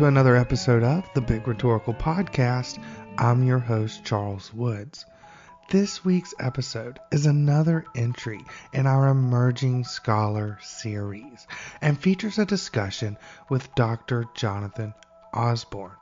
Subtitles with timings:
[0.00, 2.82] to another episode of the Big Rhetorical Podcast.
[3.18, 5.04] I'm your host, Charles Woods.
[5.68, 8.40] This week's episode is another entry
[8.72, 11.46] in our Emerging Scholar series
[11.82, 13.18] and features a discussion
[13.50, 14.24] with Dr.
[14.34, 14.94] Jonathan
[15.34, 15.96] Osborne.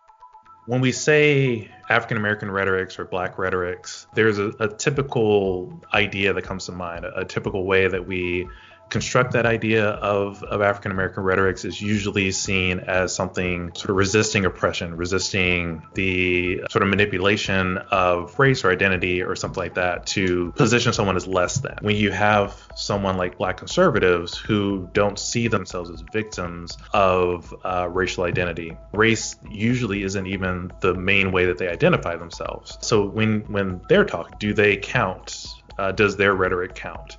[0.66, 6.42] When we say African American rhetorics or black rhetorics, there's a, a, typical idea that
[6.42, 8.46] comes to mind, a, a typical way that we
[8.90, 13.96] construct that idea of, of African American rhetorics is usually seen as something sort of
[13.96, 20.06] resisting oppression, resisting the sort of manipulation of race or identity or something like that
[20.06, 21.76] to position someone as less than.
[21.80, 27.88] When you have someone like black conservatives who don't see themselves as victims of uh,
[27.90, 32.78] racial identity, race usually isn't even the main way that they identify themselves.
[32.80, 35.46] So when when they're talking, do they count?
[35.78, 37.18] Uh, does their rhetoric count?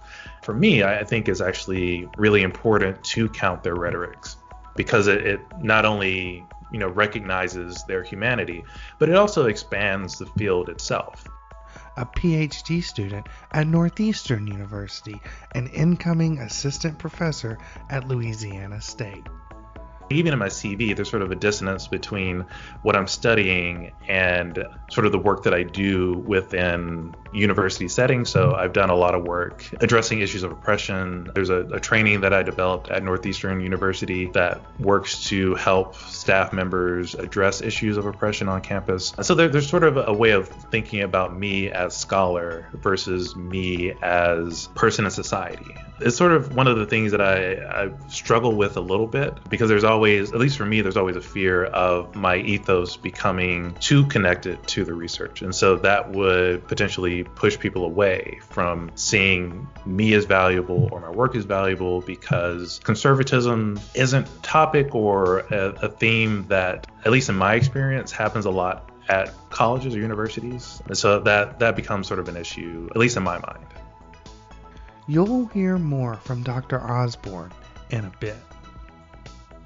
[0.50, 4.36] For me, I think is actually really important to count their rhetorics
[4.76, 8.64] because it, it not only you know recognizes their humanity,
[8.98, 11.24] but it also expands the field itself.
[11.98, 15.22] A PhD student at Northeastern University,
[15.54, 17.60] an incoming assistant professor
[17.92, 19.28] at Louisiana State
[20.10, 22.46] even in my CV, there's sort of a dissonance between
[22.82, 28.30] what I'm studying and sort of the work that I do within university settings.
[28.30, 28.60] So mm-hmm.
[28.60, 31.30] I've done a lot of work addressing issues of oppression.
[31.34, 36.54] There's a, a training that I developed at Northeastern University that works to help staff
[36.54, 39.14] members address issues of oppression on campus.
[39.22, 43.94] So there, there's sort of a way of thinking about me as scholar versus me
[44.02, 45.76] as person in society.
[46.02, 49.38] It's sort of one of the things that I, I struggle with a little bit
[49.50, 53.74] because there's always, at least for me, there's always a fear of my ethos becoming
[53.80, 55.42] too connected to the research.
[55.42, 61.10] And so that would potentially push people away from seeing me as valuable or my
[61.10, 67.30] work as valuable because conservatism isn't a topic or a, a theme that, at least
[67.30, 70.82] in my experience, happens a lot at colleges or universities.
[70.86, 73.66] And so that, that becomes sort of an issue, at least in my mind.
[75.08, 76.80] You'll hear more from Dr.
[76.80, 77.52] Osborne
[77.90, 78.38] in a bit.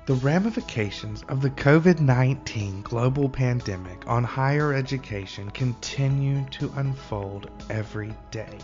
[0.06, 8.14] The ramifications of the COVID 19 global pandemic on higher education continue to unfold every
[8.30, 8.58] day.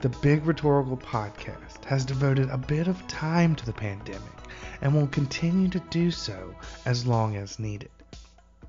[0.00, 4.22] The Big Rhetorical Podcast has devoted a bit of time to the pandemic
[4.80, 6.54] and will continue to do so
[6.86, 7.90] as long as needed.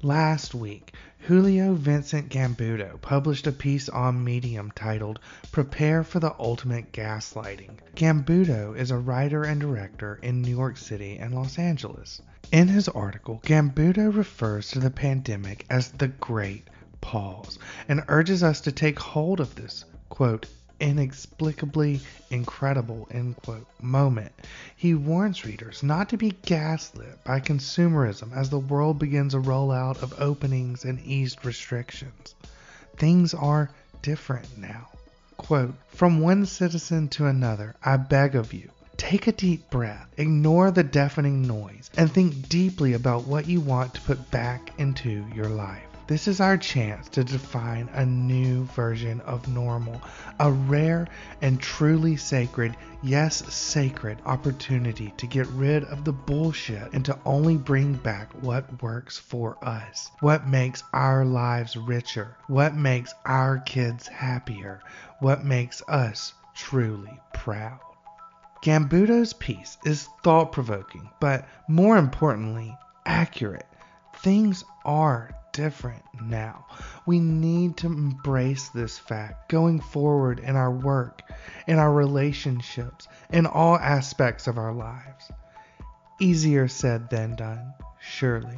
[0.03, 5.19] Last week, Julio Vincent Gambuto published a piece on Medium titled
[5.51, 7.79] Prepare for the Ultimate Gaslighting.
[7.95, 12.21] Gambuto is a writer and director in New York City and Los Angeles.
[12.51, 16.67] In his article, Gambuto refers to the pandemic as the Great
[17.01, 17.57] Pause
[17.89, 20.45] and urges us to take hold of this, quote,
[20.79, 24.31] inexplicably incredible end quote moment.
[24.75, 30.01] He warns readers not to be gaslit by consumerism as the world begins a rollout
[30.01, 32.35] of openings and eased restrictions.
[32.97, 33.71] Things are
[34.01, 34.89] different now.
[35.37, 40.71] Quote, From one citizen to another, I beg of you, take a deep breath, ignore
[40.71, 45.49] the deafening noise, and think deeply about what you want to put back into your
[45.49, 45.96] life.
[46.07, 50.01] This is our chance to define a new version of normal,
[50.39, 51.05] a rare
[51.41, 57.57] and truly sacred, yes, sacred opportunity to get rid of the bullshit and to only
[57.57, 64.07] bring back what works for us, what makes our lives richer, what makes our kids
[64.07, 64.79] happier,
[65.19, 67.81] what makes us truly proud.
[68.63, 72.73] Gambuto's piece is thought provoking, but more importantly,
[73.05, 73.67] accurate.
[74.23, 76.67] Things are different now.
[77.07, 81.23] We need to embrace this fact going forward in our work,
[81.65, 85.31] in our relationships, in all aspects of our lives.
[86.21, 88.55] Easier said than done, surely.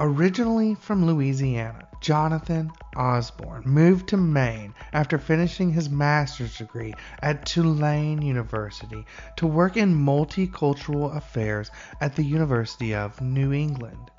[0.00, 8.22] Originally from Louisiana, Jonathan Osborne moved to Maine after finishing his master's degree at Tulane
[8.22, 9.06] University
[9.36, 11.70] to work in multicultural affairs
[12.00, 14.10] at the University of New England.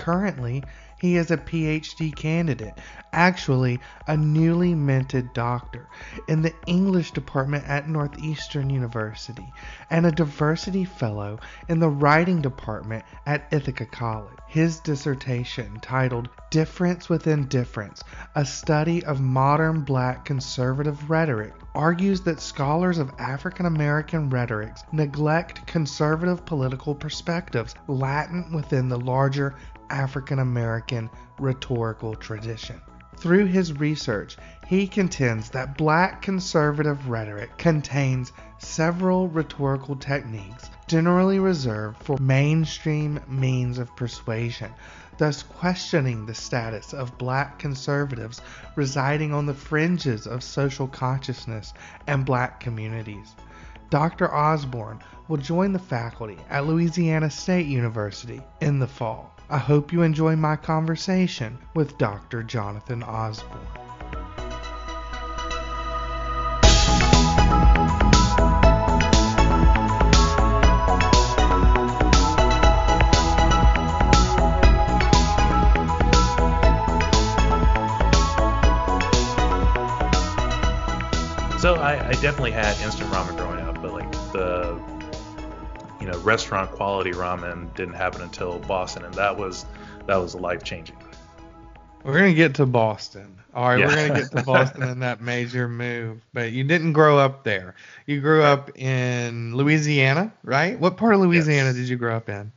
[0.00, 0.64] Currently,
[0.98, 2.74] he is a PhD candidate,
[3.12, 5.88] actually, a newly minted doctor
[6.26, 9.46] in the English department at Northeastern University,
[9.90, 11.38] and a diversity fellow
[11.68, 14.36] in the writing department at Ithaca College.
[14.46, 18.02] His dissertation, titled Difference Within Difference
[18.34, 25.66] A Study of Modern Black Conservative Rhetoric, argues that scholars of African American rhetorics neglect
[25.66, 29.54] conservative political perspectives latent within the larger
[29.90, 32.80] African American rhetorical tradition.
[33.16, 42.02] Through his research, he contends that black conservative rhetoric contains several rhetorical techniques generally reserved
[42.02, 44.72] for mainstream means of persuasion,
[45.18, 48.40] thus questioning the status of black conservatives
[48.74, 51.74] residing on the fringes of social consciousness
[52.06, 53.34] and black communities.
[53.90, 54.32] Dr.
[54.32, 59.36] Osborne will join the faculty at Louisiana State University in the fall.
[59.52, 62.44] I hope you enjoy my conversation with Dr.
[62.44, 63.58] Jonathan Osborne.
[81.58, 83.59] So I, I definitely had instant ramen growing
[86.00, 89.66] you know restaurant quality ramen didn't happen until Boston, and that was
[90.06, 90.96] that was life changing.
[92.04, 93.36] We're gonna get to Boston.
[93.54, 93.86] All right, Yeah.
[93.88, 96.22] we're gonna get to Boston in that major move.
[96.32, 97.74] But you didn't grow up there.
[98.06, 100.78] You grew up in Louisiana, right?
[100.80, 101.76] What part of Louisiana Yes.
[101.76, 102.52] did you grow up in?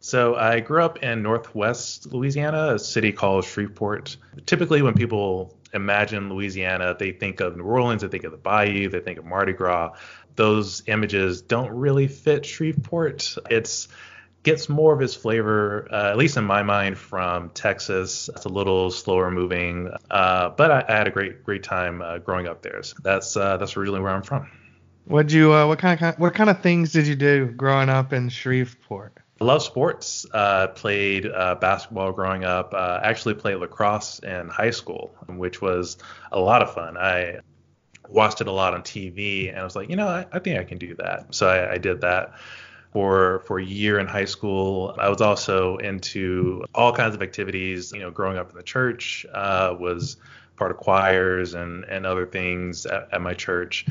[0.00, 4.16] So I grew up in Northwest Louisiana, a city called Shreveport.
[4.44, 8.90] Typically, when people imagine Louisiana, they think of New Orleans, they think of the Bayou,
[8.90, 9.92] they think of Mardi Gras.
[10.36, 13.36] Those images don't really fit Shreveport.
[13.50, 13.88] It's
[14.44, 18.28] gets more of its flavor, uh, at least in my mind, from Texas.
[18.28, 22.18] It's a little slower moving, uh, but I, I had a great great time uh,
[22.18, 22.82] growing up there.
[22.82, 24.50] So that's uh, that's really where I'm from.
[25.06, 28.12] What you uh, what kind of what kind of things did you do growing up
[28.12, 29.18] in Shreveport?
[29.40, 30.24] I love sports.
[30.32, 32.72] Uh, played uh, basketball growing up.
[32.72, 35.98] Uh, actually played lacrosse in high school, which was
[36.30, 36.96] a lot of fun.
[36.96, 37.40] I
[38.08, 40.58] watched it a lot on TV, and I was like, you know, I, I think
[40.58, 41.34] I can do that.
[41.34, 42.34] So I, I did that
[42.92, 44.94] for for a year in high school.
[44.98, 47.92] I was also into all kinds of activities.
[47.92, 50.16] You know, growing up in the church, uh, was
[50.56, 53.86] part of choirs and and other things at, at my church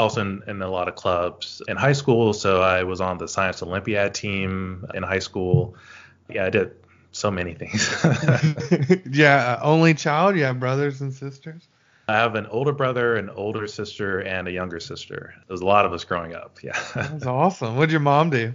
[0.00, 2.32] also in, in a lot of clubs in high school.
[2.32, 5.74] So I was on the Science Olympiad team in high school.
[6.28, 6.74] Yeah, I did
[7.12, 7.88] so many things.
[9.10, 10.36] yeah, uh, only child.
[10.36, 11.68] You have brothers and sisters.
[12.10, 15.34] I have an older brother, an older sister, and a younger sister.
[15.48, 16.58] There's a lot of us growing up.
[16.62, 16.78] Yeah.
[16.94, 17.76] That's awesome.
[17.76, 18.54] What did your mom do?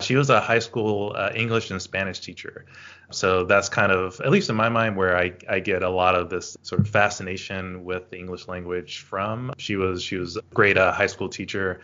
[0.00, 2.66] she was a high school uh, English and Spanish teacher.
[3.10, 6.14] So that's kind of, at least in my mind, where I, I get a lot
[6.14, 9.52] of this sort of fascination with the English language from.
[9.58, 11.80] She was she was a great uh, high school teacher.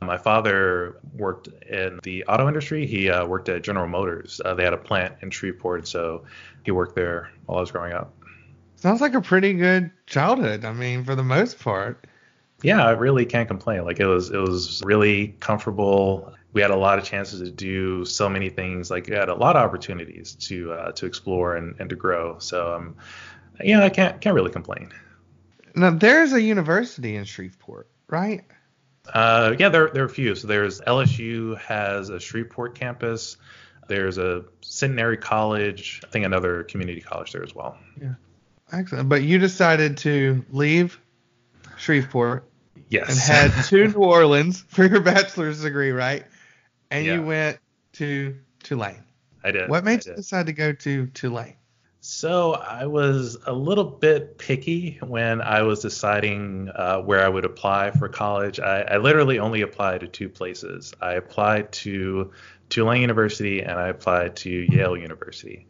[0.00, 2.86] My father worked in the auto industry.
[2.86, 4.40] He uh, worked at General Motors.
[4.44, 6.24] Uh, they had a plant in Shreveport, so
[6.64, 8.12] he worked there while I was growing up.
[8.78, 10.64] Sounds like a pretty good childhood.
[10.64, 12.06] I mean, for the most part.
[12.62, 13.84] Yeah, I really can't complain.
[13.84, 16.32] Like it was it was really comfortable.
[16.52, 18.90] We had a lot of chances to do so many things.
[18.90, 22.38] Like we had a lot of opportunities to uh, to explore and, and to grow.
[22.38, 22.96] So um,
[23.62, 24.90] yeah, I can't can't really complain.
[25.74, 28.44] Now, there's a university in Shreveport, right?
[29.12, 30.36] Uh, yeah, there there are a few.
[30.36, 33.38] So there's LSU has a Shreveport campus.
[33.88, 36.00] There's a Centenary College.
[36.04, 37.76] I think another community college there as well.
[38.72, 39.08] Excellent.
[39.08, 41.00] But you decided to leave
[41.76, 42.44] Shreveport
[42.88, 43.08] Yes.
[43.10, 46.24] and head to New Orleans for your bachelor's degree, right?
[46.90, 47.14] And Yeah.
[47.16, 47.58] you went
[47.94, 49.02] to Tulane.
[49.44, 49.68] I did.
[49.68, 51.54] What made you decide to go to Tulane?
[52.00, 57.44] So I was a little bit picky when I was deciding uh, where I would
[57.44, 58.60] apply for college.
[58.60, 60.94] I, I literally only applied to two places.
[61.02, 62.32] I applied to
[62.70, 65.66] Tulane University and I applied to Yale University.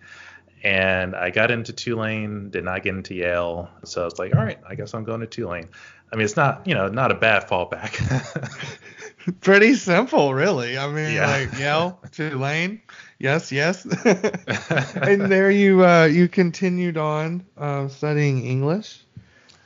[0.62, 3.70] And I got into Tulane, did not get into Yale.
[3.84, 5.68] So I was like, all right, I guess I'm going to Tulane.
[6.12, 7.94] I mean, it's not, you know, not a bad fallback.
[9.40, 10.78] Pretty simple, really.
[10.78, 11.26] I mean, Yeah.
[11.26, 12.80] like Yale, Tulane,
[13.18, 13.84] yes, yes.
[14.94, 19.04] and there you uh, you continued on uh, studying English,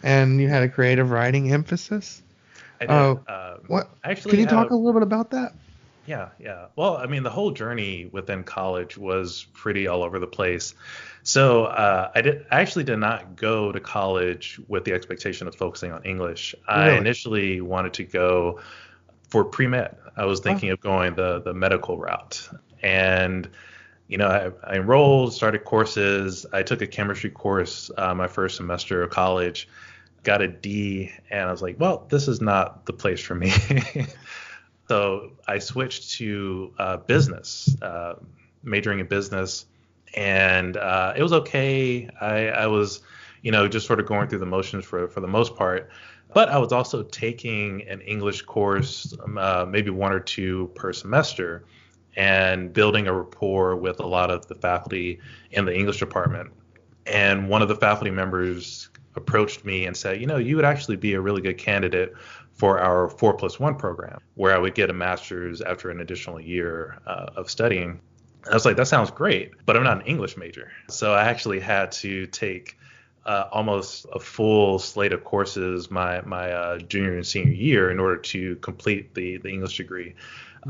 [0.03, 2.23] and you had a creative writing emphasis.
[2.81, 2.91] I did.
[2.91, 3.91] Oh, um, What?
[4.03, 5.53] Actually Can you had talk a little bit about that?
[6.07, 6.67] Yeah, yeah.
[6.75, 10.75] Well, I mean, the whole journey within college was pretty all over the place.
[11.23, 12.47] So uh, I did.
[12.51, 16.55] I actually did not go to college with the expectation of focusing on English.
[16.67, 18.61] I initially wanted to go
[19.29, 19.97] for pre med.
[20.17, 22.49] I was thinking of going the the medical route,
[22.83, 23.49] and
[24.09, 26.45] you know, I, I enrolled, started courses.
[26.53, 29.69] I took a chemistry course uh, my first semester of college,
[30.25, 33.53] got a D, and I was like, well, this is not the place for me.
[34.93, 38.17] so I switched to uh, business, uh,
[38.63, 39.65] majoring in business,
[40.13, 42.11] and uh, it was okay.
[42.21, 43.01] I, I was,
[43.41, 45.89] you know, just sort of going through the motions for for the most part.
[46.35, 50.93] But I was also taking an English course, um, uh, maybe one or two per
[50.93, 51.65] semester,
[52.15, 55.21] and building a rapport with a lot of the faculty
[55.53, 56.51] in the English department.
[57.07, 60.97] And one of the faculty members approached me and said, you know, you would actually
[60.97, 62.13] be a really good candidate
[62.63, 66.41] for our four plus one program, where I would get a master's after an additional
[66.41, 68.01] year uh, of studying.
[68.49, 70.71] I was like, that sounds great, but I'm not an English major.
[70.89, 72.79] So I actually had to take
[73.27, 77.99] uh, almost a full slate of courses my my uh, junior and senior year in
[77.99, 80.15] order to complete the the English degree.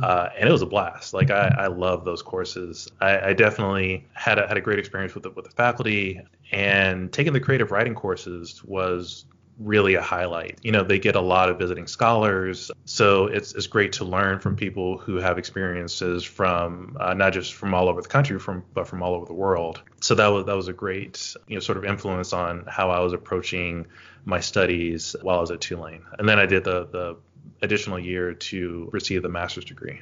[0.02, 1.12] Uh, and it was a blast.
[1.12, 2.88] Like I, I love those courses.
[3.02, 7.12] I, I, definitely had a, had a great experience with the, with the faculty, and
[7.12, 9.26] taking the creative writing courses was
[9.58, 10.58] really a highlight.
[10.62, 14.40] You know, they get a lot of visiting scholars, so it's it's great to learn
[14.40, 18.64] from people who have experiences from uh, not just from all over the country, from
[18.74, 19.82] but from all over the world.
[20.00, 23.00] So that was that was a great you know sort of influence on how I
[23.00, 23.86] was approaching
[24.24, 26.04] my studies while I was at Tulane.
[26.18, 27.16] And then I did the the
[27.60, 30.00] additional year to receive the master's degree.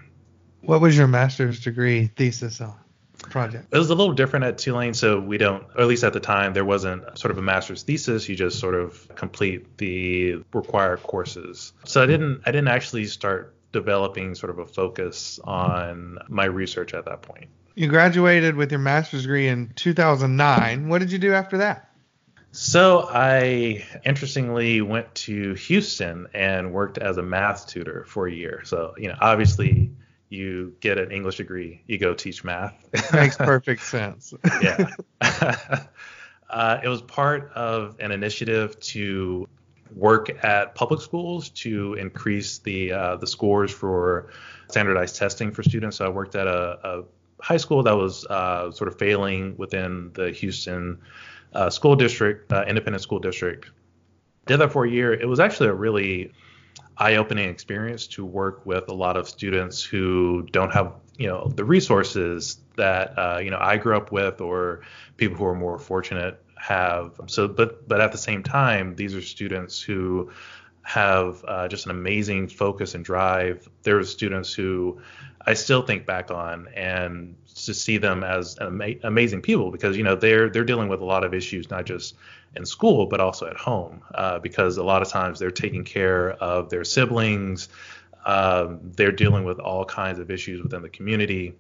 [0.62, 2.78] What was your master's degree thesis on?
[3.28, 3.66] Project?
[3.70, 6.20] It was a little different at Tulane, so we don't, or at least at the
[6.20, 8.28] time, there wasn't sort of a master's thesis.
[8.28, 11.72] You just sort of complete the required courses.
[11.84, 16.94] So I didn't, I didn't actually start developing sort of a focus on my research
[16.94, 17.48] at that point.
[17.74, 20.88] You graduated with your master's degree in 2009.
[20.88, 21.86] What did you do after that?
[22.52, 28.62] So I interestingly went to Houston and worked as a math tutor for a year.
[28.64, 29.92] So, you know, obviously
[30.30, 32.74] you get an English degree, you go teach math.
[33.12, 34.32] Makes perfect sense.
[34.62, 34.90] yeah.
[36.48, 39.48] uh, it was part of an initiative to
[39.94, 44.30] work at public schools to increase the uh, the scores for
[44.68, 45.96] standardized testing for students.
[45.96, 47.04] So I worked at a, a
[47.42, 51.00] high school that was uh, sort of failing within the Houston
[51.54, 53.68] uh, school district, uh, independent school district.
[54.46, 55.12] Did that for a year.
[55.12, 56.32] It was actually a really
[57.00, 61.64] eye-opening experience to work with a lot of students who don't have you know the
[61.64, 64.82] resources that uh, you know I grew up with or
[65.16, 67.18] people who are more fortunate have.
[67.26, 70.30] So, but but at the same time, these are students who
[70.82, 73.68] have uh, just an amazing focus and drive.
[73.82, 75.00] There's students who
[75.46, 80.02] I still think back on and to see them as ama- amazing people because you
[80.02, 82.14] know they're they're dealing with a lot of issues, not just
[82.56, 86.32] in school, but also at home, uh, because a lot of times they're taking care
[86.32, 87.68] of their siblings.
[88.24, 91.56] Um, they're dealing with all kinds of issues within the community.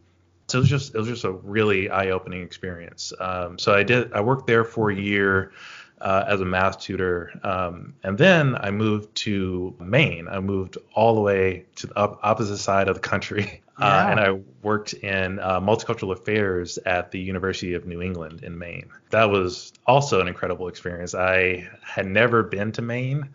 [0.48, 3.12] So it was just it was just a really eye-opening experience.
[3.20, 5.52] Um, so I did I worked there for a year
[6.00, 10.26] uh, as a math tutor, um, and then I moved to Maine.
[10.28, 14.06] I moved all the way to the opposite side of the country, yeah.
[14.06, 18.58] uh, and I worked in uh, multicultural affairs at the University of New England in
[18.58, 18.88] Maine.
[19.10, 21.14] That was also an incredible experience.
[21.14, 23.30] I had never been to Maine.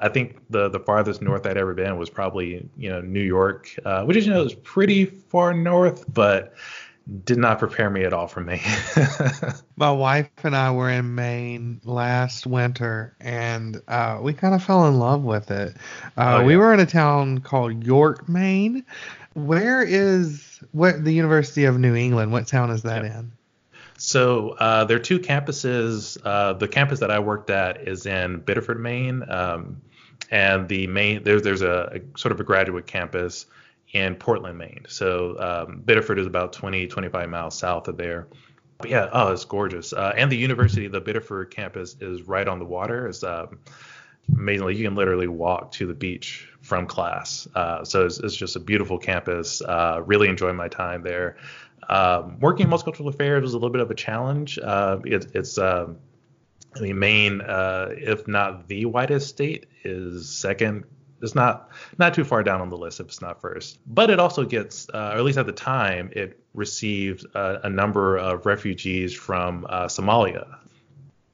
[0.00, 3.74] I think the the farthest north I'd ever been was probably you know New York,
[3.84, 6.54] uh, which is you know is pretty far north, but
[7.24, 8.60] did not prepare me at all for Maine.
[9.76, 14.86] My wife and I were in Maine last winter, and uh, we kind of fell
[14.86, 15.74] in love with it.
[16.16, 16.44] Uh, oh, yeah.
[16.44, 18.84] We were in a town called York, Maine.
[19.46, 22.32] Where is what the University of New England?
[22.32, 23.32] What town is that in?
[23.98, 26.18] So uh, there are two campuses.
[26.24, 29.82] Uh, the campus that I worked at is in Biddeford, Maine, um,
[30.30, 33.46] and the main there's there's a, a, sort of a graduate campus
[33.92, 34.84] in Portland, Maine.
[34.88, 38.28] So um, Biddeford is about 20, 25 miles south of there.
[38.78, 39.92] But yeah, oh, it's gorgeous.
[39.92, 43.08] Uh, and the university, the Biddeford campus, is right on the water.
[43.08, 43.58] It's um,
[44.32, 47.48] amazingly, you can literally walk to the beach from class.
[47.54, 49.62] Uh, so it's, it's, just a beautiful campus.
[49.62, 51.38] Uh, really enjoyed my time there.
[51.88, 54.58] Um, working in multicultural affairs was a little bit of a challenge.
[54.58, 55.96] Uh, it, it's um,
[56.76, 60.84] I mean, Maine, uh, if not the whitest state, is second
[61.20, 63.80] it's not not too far down on the list if it's not first.
[63.86, 68.18] But it also gets, uh, or at least at the time, it received a number
[68.18, 70.58] of refugees from uh, Somalia.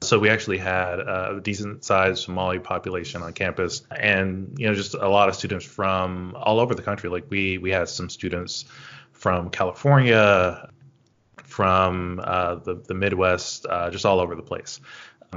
[0.08, 4.94] So we actually had a decent sized Somali population on campus, and you know just
[4.94, 7.10] a lot of students from all over the country.
[7.10, 8.64] Like we we had some students
[9.12, 10.70] from California,
[11.42, 14.80] from uh, the the Midwest, uh, just all over the place.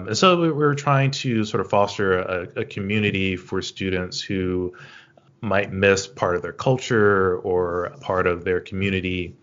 [0.05, 4.73] And so we were trying to sort of foster a, a, community for students who
[5.41, 9.35] might miss part of their culture or part of their community.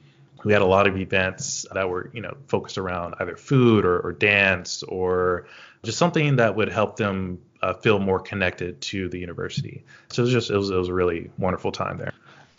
[0.45, 4.01] We had a lot of events that were, you know, focused around either food or,
[4.01, 5.47] or dance or
[5.83, 9.85] just something that would help them uh, feel more connected to the university.
[10.11, 12.13] So it was just it was, it was a really wonderful time there.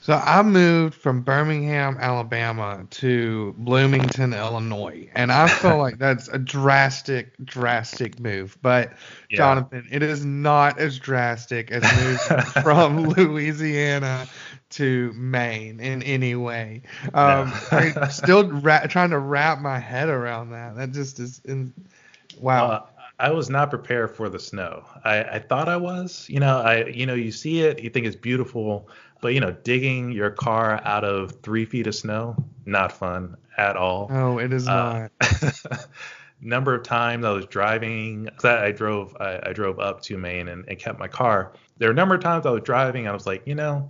[0.05, 5.09] So I moved from Birmingham, Alabama to Bloomington, Illinois.
[5.15, 8.55] And I feel like that's a drastic, drastic move.
[8.61, 8.93] But
[9.31, 9.37] yeah.
[9.37, 14.27] Jonathan, it is not as drastic as moving from Louisiana
[14.75, 16.81] to Maine in any way.
[17.13, 20.75] Um, I'm still ra- trying to wrap my head around that.
[20.75, 21.73] That just is in,
[22.39, 22.67] wow.
[22.67, 22.85] Uh,
[23.17, 24.83] I was not prepared for the snow.
[25.05, 26.25] I, I thought I was.
[26.29, 28.89] You know, I you know you see it, you think it's beautiful,
[29.21, 33.77] but you know, digging your car out of three feet of snow, not fun at
[33.77, 34.09] all.
[34.09, 35.87] No, it is uh, not.
[36.41, 40.49] number of times I was driving, I, I drove I, I, drove up to Maine
[40.49, 41.53] and, and kept my car.
[41.77, 43.89] There were a number of times I was driving, I was like, you know,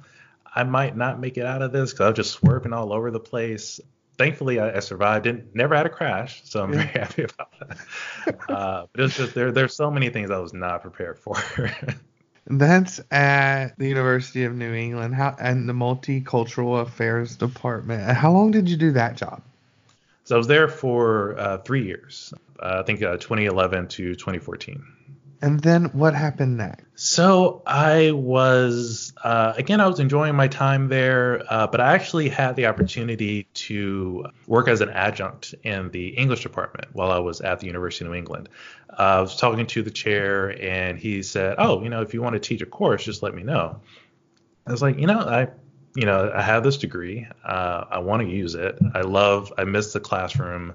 [0.56, 3.12] I might not make it out of this because I was just swerving all over
[3.12, 3.80] the place
[4.18, 5.26] thankfully I, I, survived.
[5.26, 8.50] Didn't never had a crash, so I'm very happy about that.
[8.50, 9.52] Uh, but it's just there.
[9.52, 11.36] There's so many things I was not prepared for.
[12.48, 18.04] That's at the University of New England, how and the Multicultural Affairs Department.
[18.16, 19.42] How long did you do that job?
[20.26, 22.34] So I was there for uh, three years.
[22.60, 24.84] Uh, I think uh, 2011 to 2014.
[25.46, 26.86] And then what happened next?
[26.96, 32.30] So I was, uh, again, I was enjoying my time there, uh, but I actually
[32.30, 37.42] had the opportunity to work as an adjunct in the English department while I was
[37.42, 38.50] at the University of New England.
[38.90, 42.24] Uh, I was talking to the chair, and he said, "Oh, you know, if you
[42.24, 43.82] want to teach a course, just let me know."
[44.66, 45.50] I was like, you know, I,
[45.96, 47.28] you know, I have this degree.
[47.44, 48.80] Uh, I want to use it.
[48.96, 49.54] I love.
[49.60, 50.74] I miss the classroom.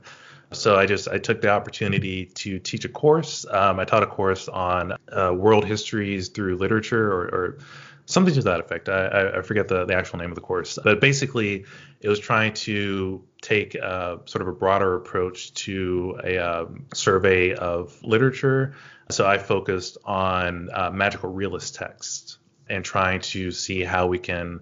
[0.53, 3.47] So I just I took the opportunity to teach a course.
[3.49, 7.59] Um, I taught a course on uh, world histories through literature or, or
[8.07, 8.89] something to that effect.
[8.89, 11.65] I, I, forget the, the actual name of the course, but basically
[12.01, 17.55] it was trying to take a, sort of a broader approach to a um, survey
[17.55, 18.75] of literature.
[19.11, 22.39] So I focused on uh, magical realist texts
[22.69, 24.61] and trying to see how we can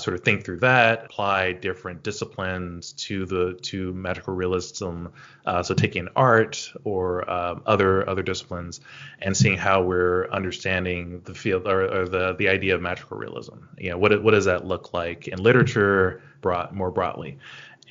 [0.00, 5.06] sort of think through that, apply different disciplines to the to magical realism.
[5.46, 8.80] Uh, so taking art or uh, other other disciplines
[9.20, 13.56] and seeing how we're understanding the field or, or, the the idea of magical realism.
[13.78, 17.38] You know, what what does that look like in literature, broad, more broadly?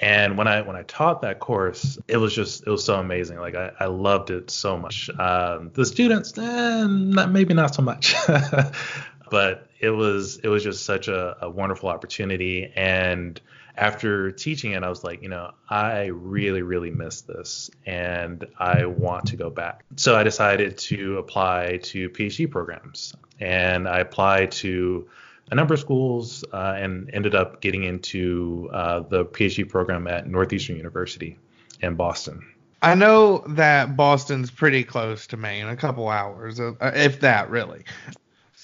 [0.01, 3.37] And when I when I taught that course, it was just it was so amazing.
[3.37, 5.09] Like I, I loved it so much.
[5.09, 8.15] Um, the students, eh, not, maybe not so much,
[9.29, 13.39] but it was it was just such a, a wonderful opportunity and
[13.79, 18.85] after teaching it, I was like, you know, I really, really miss this and I
[18.85, 19.85] want to go back.
[19.95, 25.07] So I decided to apply to PhD programs and I applied to
[25.49, 30.27] a number of schools uh, and ended up getting into uh, the PhD program at
[30.27, 31.39] Northeastern University
[31.81, 32.45] in Boston.
[32.81, 37.83] I know that Boston's pretty close to Maine, a couple hours, uh, if that really.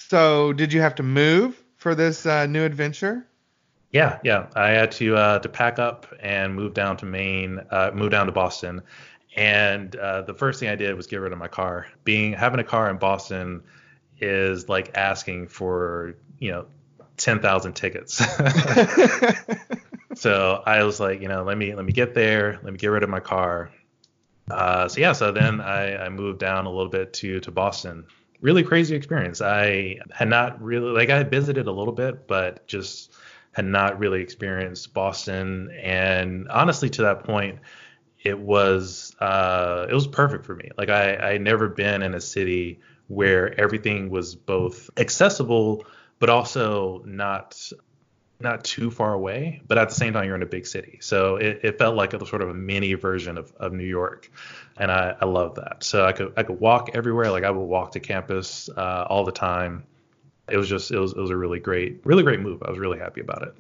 [0.10, 3.26] So, did you have to move for this uh, new adventure?
[3.92, 4.48] Yeah, yeah.
[4.56, 8.28] I had to uh, to pack up and move down to Maine, uh, move down
[8.28, 8.84] to Boston,
[9.36, 11.88] and uh, the first thing I did was get rid of my car.
[12.04, 13.64] Being having a car in Boston
[14.20, 16.68] is like asking for you know
[17.18, 18.16] ten thousand tickets.
[20.16, 22.90] so I was like, you know, let me let me get there, let me get
[22.90, 23.72] rid of my car.
[24.52, 28.06] Uh, so yeah, so then I, I moved down a little bit to to Boston
[28.42, 29.42] really crazy experience.
[29.42, 33.14] I had not really like I had visited a little bit, but just
[33.52, 35.72] had not really experienced Boston.
[35.82, 37.60] And honestly, to that point,
[38.24, 40.72] it was uh, it was perfect for me.
[40.78, 45.86] Like I I had never been in a city where everything was both accessible
[46.20, 47.72] but also not
[48.40, 51.00] not too far away, but at the same time you're in a big city.
[51.02, 54.30] So it, it felt like a sort of a mini version of, of New York.
[54.78, 55.84] And I, I love that.
[55.84, 57.32] So I could I could walk everywhere.
[57.32, 59.86] Like I would walk to campus uh, all the time.
[60.50, 62.62] It was just it was it was a really great, really great move.
[62.64, 63.56] I was really happy about it.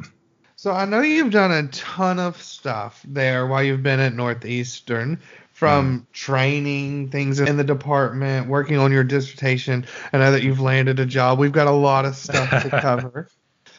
[0.57, 5.21] So I know you've done a ton of stuff there while you've been at Northeastern
[5.51, 6.13] from mm.
[6.13, 9.85] training things in the department, working on your dissertation.
[10.11, 11.39] I know that you've landed a job.
[11.39, 13.29] We've got a lot of stuff to cover.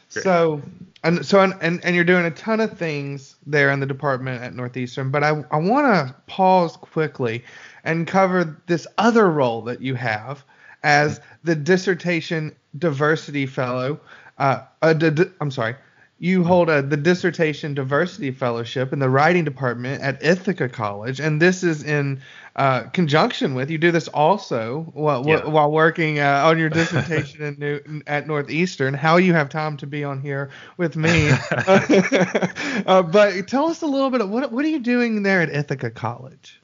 [0.09, 0.61] So
[1.03, 4.55] and so and, and you're doing a ton of things there in the department at
[4.55, 7.43] Northeastern, but I I want to pause quickly
[7.83, 10.43] and cover this other role that you have
[10.83, 13.99] as the dissertation diversity fellow.
[14.37, 15.75] Uh, I'm sorry,
[16.19, 21.41] you hold a, the dissertation diversity fellowship in the writing department at Ithaca College, and
[21.41, 22.21] this is in
[22.55, 25.45] uh, conjunction with you do this also while, yeah.
[25.45, 28.95] while working uh, on your dissertation New, at Northeastern.
[28.95, 31.29] How you have time to be on here with me?
[31.51, 35.49] uh, but tell us a little bit of what what are you doing there at
[35.49, 36.59] Ithaca College?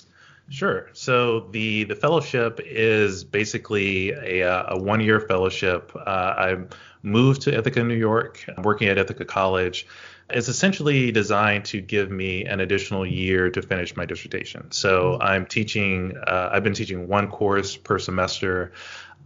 [0.50, 0.90] Sure.
[0.94, 5.92] So the the fellowship is basically a, uh, a one year fellowship.
[5.96, 6.00] Uh,
[6.38, 6.58] I
[7.04, 8.44] moved to Ithaca, New York.
[8.58, 9.86] Working at Ithaca College.
[10.30, 14.72] It's essentially designed to give me an additional year to finish my dissertation.
[14.72, 15.22] So mm-hmm.
[15.22, 16.18] I'm teaching.
[16.18, 18.72] Uh, I've been teaching one course per semester.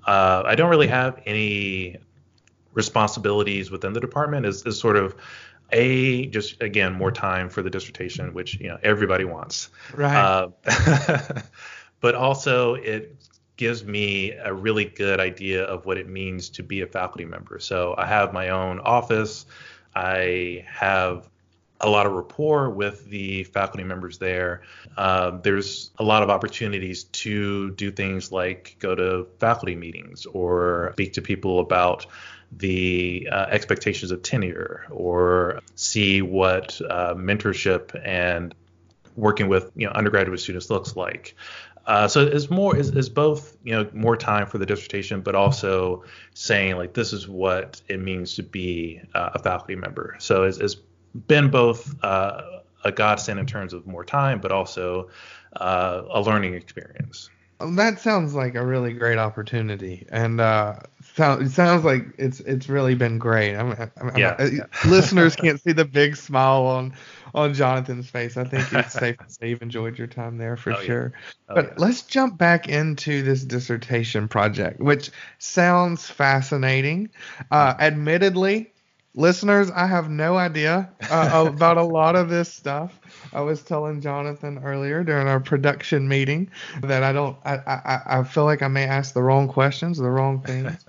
[0.05, 1.97] Uh, I don't really have any
[2.73, 4.45] responsibilities within the department.
[4.45, 5.15] Is is sort of
[5.71, 9.69] a just again more time for the dissertation, which you know everybody wants.
[9.93, 10.15] Right.
[10.15, 10.49] Uh,
[12.01, 13.15] but also it
[13.57, 17.59] gives me a really good idea of what it means to be a faculty member.
[17.59, 19.45] So I have my own office.
[19.95, 21.27] I have
[21.79, 24.61] a lot of rapport with the faculty members there.
[24.95, 30.91] Um, there's a lot of opportunities to do things like go to faculty meetings or
[30.93, 32.07] speak to people about
[32.51, 38.55] the uh, expectations of tenure or see what uh, mentorship and
[39.17, 41.35] working with you know undergraduate students looks like.
[41.87, 45.35] Uh, so it's more is, is both you know more time for the dissertation, but
[45.35, 50.15] also saying like this is what it means to be uh, a faculty member.
[50.19, 50.75] So it's, it's
[51.27, 52.41] been both uh,
[52.83, 55.09] a godsend in terms of more time, but also
[55.55, 57.29] uh, a learning experience.
[57.59, 60.39] That sounds like a really great opportunity, and
[61.17, 63.55] sound, it sounds like it's it's really been great.
[63.55, 64.35] I'm, I'm, yeah.
[64.39, 66.93] I'm, uh, listeners can't see the big smile on
[67.33, 68.37] on Jonathan's face.
[68.37, 71.13] I think it's safe to say you've enjoyed your time there for oh, sure.
[71.13, 71.33] Yeah.
[71.49, 71.73] Oh, but yeah.
[71.77, 77.09] let's jump back into this dissertation project, which sounds fascinating.
[77.51, 78.71] Uh, admittedly,
[79.13, 82.99] listeners, I have no idea uh, about a lot of this stuff.
[83.33, 86.49] I was telling Jonathan earlier during our production meeting
[86.81, 90.09] that I don't, I, I, I feel like I may ask the wrong questions, the
[90.09, 90.85] wrong things.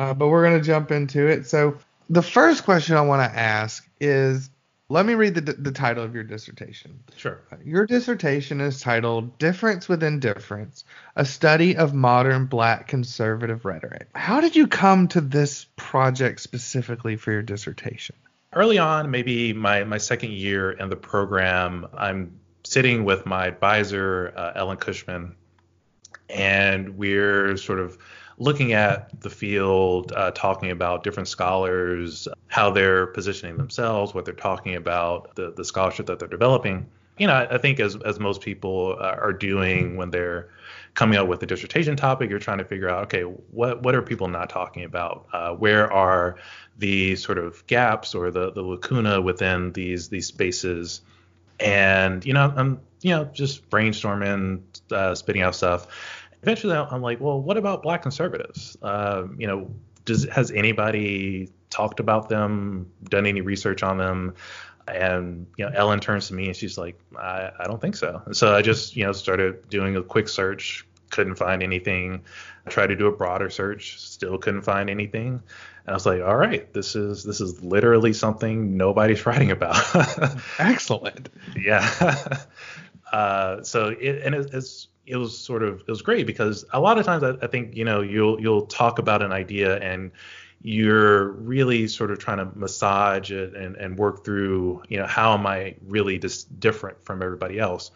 [0.00, 1.46] Uh, but we're going to jump into it.
[1.46, 1.76] So
[2.08, 4.48] the first question I want to ask is,
[4.88, 7.00] let me read the, the title of your dissertation.
[7.16, 7.42] Sure.
[7.64, 10.84] Your dissertation is titled Difference Within Difference
[11.16, 14.08] A Study of Modern Black Conservative Rhetoric.
[14.14, 18.16] How did you come to this project specifically for your dissertation?
[18.54, 24.32] Early on, maybe my, my second year in the program, I'm sitting with my advisor,
[24.34, 25.36] uh, Ellen Cushman,
[26.30, 27.98] and we're sort of
[28.40, 34.32] looking at the field, uh, talking about different scholars, how they're positioning themselves, what they're
[34.32, 36.88] talking about, the, the scholarship that they're developing.
[37.18, 40.48] You know, I, I think as, as most people uh, are doing when they're
[40.94, 44.00] coming up with a dissertation topic, you're trying to figure out, okay, what, what are
[44.00, 45.26] people not talking about?
[45.34, 46.36] Uh, where are
[46.78, 51.02] the sort of gaps or the, the lacuna within these, these spaces?
[51.60, 55.86] And, you know, I'm, you know, just brainstorming, uh, spitting out stuff
[56.42, 58.76] eventually I'm like, well, what about black conservatives?
[58.82, 59.70] Uh, you know,
[60.04, 64.34] does has anybody talked about them, done any research on them?
[64.88, 68.22] And you know, Ellen turns to me and she's like, I, I don't think so.
[68.26, 72.22] And so I just you know started doing a quick search, couldn't find anything.
[72.66, 75.42] I tried to do a broader search, still couldn't find anything.
[75.86, 79.76] And I was like, all right, this is this is literally something nobody's writing about.
[80.58, 81.28] Excellent.
[81.56, 82.36] yeah.
[83.12, 86.80] Uh, so it, and it, it's it was sort of it was great because a
[86.80, 90.10] lot of times I, I, think you know you'll you'll talk about an idea and
[90.62, 95.34] you're really sort of trying to massage it and, and work through you know how
[95.34, 97.90] am I really just different from everybody else.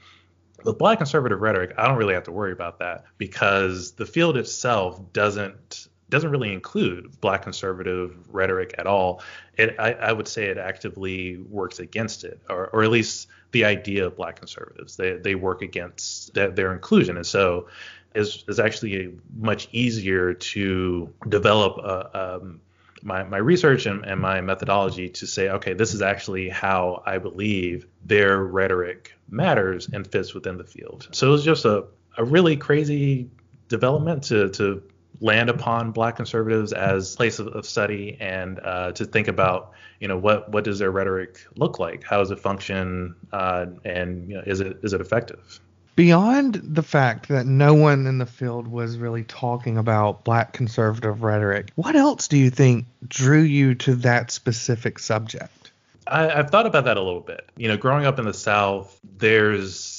[0.64, 4.36] With black conservative rhetoric, I don't really have to worry about that because the field
[4.36, 9.20] itself doesn't doesn't really include black conservative rhetoric at all.
[9.56, 13.64] It, I, I, would say it actively works against it, or, or at least the
[13.64, 14.96] idea of black conservatives.
[14.96, 17.16] They, they work against their, their inclusion.
[17.16, 17.66] And so
[18.14, 22.60] it's, is actually much easier to develop a, um,
[23.02, 27.18] my, my research and, and my methodology to say, okay, this is actually how I
[27.18, 31.08] believe their rhetoric matters and fits within the field.
[31.10, 33.28] So it was just a, a really crazy
[33.68, 34.82] development to, to
[35.20, 40.08] land upon black conservatives as place of, of study and uh, to think about you
[40.08, 42.04] know what what does their rhetoric look like?
[42.04, 43.14] How does it function?
[43.32, 45.60] Uh, and you know, is it is it effective?
[45.96, 51.22] Beyond the fact that no one in the field was really talking about black conservative
[51.22, 55.70] rhetoric what else do you think drew you to that specific subject?
[56.06, 57.48] I, i've thought about that a little bit.
[57.56, 59.93] You know growing up in the south there's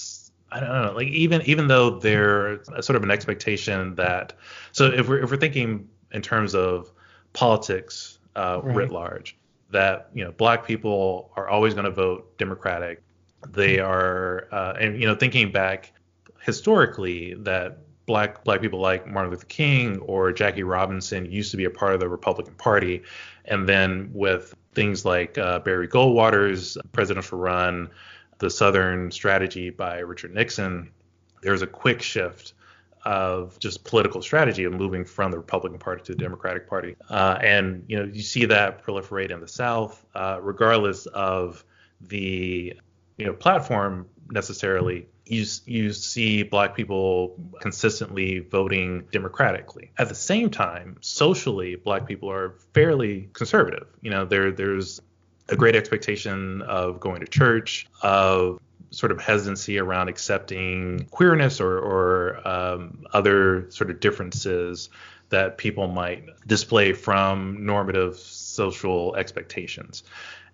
[0.56, 4.32] I don't know, like even even though there's sort of an expectation that
[4.72, 6.94] so if we're if we're thinking in terms of
[7.34, 8.76] politics uh, right.
[8.76, 9.36] writ large,
[9.72, 13.04] that you know black people are always going to vote Democratic.
[13.50, 15.92] They are, uh, and you know, thinking back
[16.42, 21.66] historically, that black black people like Martin Luther King or Jackie Robinson used to be
[21.66, 23.04] a part of the Republican Party,
[23.44, 27.90] and then with things like uh, Barry Goldwater's presidential run
[28.40, 30.92] the Southern strategy by Richard Nixon,
[31.42, 32.54] there's a quick shift
[33.06, 36.96] of just political strategy of moving from the Republican Party to the Democratic Party.
[37.10, 41.64] Uh, and you know you see that proliferate in the South, uh, regardless of
[42.02, 42.74] the
[43.18, 45.08] you know platform necessarily.
[45.26, 49.92] You you see black people consistently voting democratically.
[49.98, 53.88] At the same time, socially, black people are fairly conservative.
[54.02, 55.02] You know there there's
[55.50, 58.60] a great expectation of going to church, of
[58.92, 64.90] sort of hesitancy around accepting queerness or, or um, other sort of differences
[65.30, 70.04] that people might display from normative social expectations.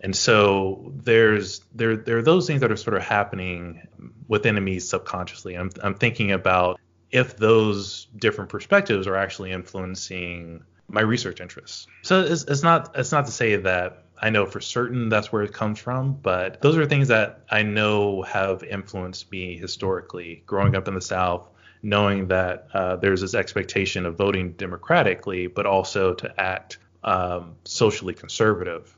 [0.00, 3.86] And so there's there there are those things that are sort of happening
[4.26, 5.54] within me subconsciously.
[5.54, 11.86] I'm I'm thinking about if those different perspectives are actually influencing my research interests.
[12.02, 15.42] So it's, it's not it's not to say that I know for certain that's where
[15.42, 20.44] it comes from, but those are things that I know have influenced me historically.
[20.46, 21.50] Growing up in the South,
[21.82, 28.14] knowing that uh, there's this expectation of voting democratically, but also to act um, socially
[28.14, 28.96] conservative,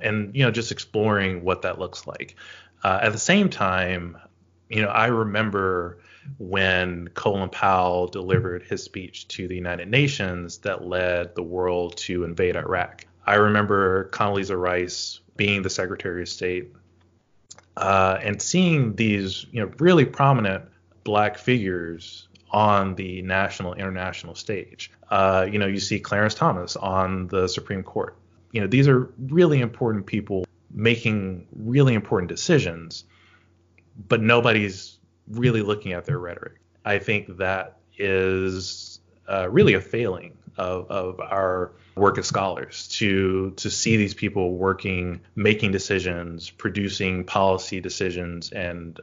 [0.00, 2.34] and you know just exploring what that looks like.
[2.82, 4.18] Uh, at the same time,
[4.68, 5.98] you know I remember
[6.38, 12.24] when Colin Powell delivered his speech to the United Nations that led the world to
[12.24, 13.04] invade Iraq.
[13.26, 16.72] I remember Condoleezza Rice being the Secretary of State
[17.76, 20.64] uh, and seeing these, you know, really prominent
[21.02, 24.90] black figures on the national international stage.
[25.10, 28.16] Uh, you know, you see Clarence Thomas on the Supreme Court.
[28.52, 33.04] You know, these are really important people making really important decisions,
[34.08, 36.54] but nobody's really looking at their rhetoric.
[36.84, 43.52] I think that is uh, really a failing of, of our work as scholars to
[43.52, 49.00] to see these people working, making decisions, producing policy decisions, and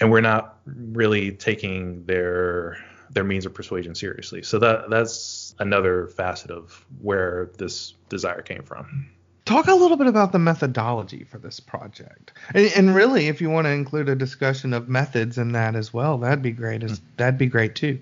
[0.00, 2.78] and we're not really taking their
[3.10, 4.42] their means of persuasion seriously.
[4.42, 9.10] So that that's another facet of where this desire came from.
[9.44, 13.50] Talk a little bit about the methodology for this project, and, and really, if you
[13.50, 16.84] want to include a discussion of methods in that as well, that'd be great.
[16.84, 17.04] As, hmm.
[17.16, 17.98] that'd be great too.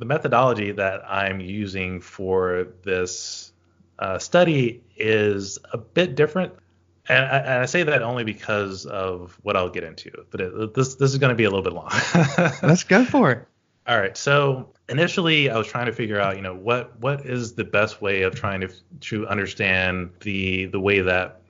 [0.00, 3.52] The methodology that I'm using for this
[3.98, 6.54] uh, study is a bit different,
[7.06, 10.10] and I, and I, say that only because of what I'll get into.
[10.30, 11.90] But it, this this is going to be a little bit long.
[12.62, 13.46] Let's go for it.
[13.86, 14.16] All right.
[14.16, 18.00] So initially, I was trying to figure out, you know, what what is the best
[18.00, 21.42] way of trying to to understand the the way that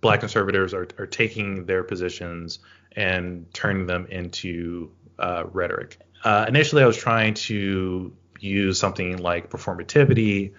[0.00, 2.58] black conservatives are are taking their positions
[2.96, 5.98] and turning them into uh, rhetoric.
[6.24, 10.52] Uh, initially, I was trying to use something like performativity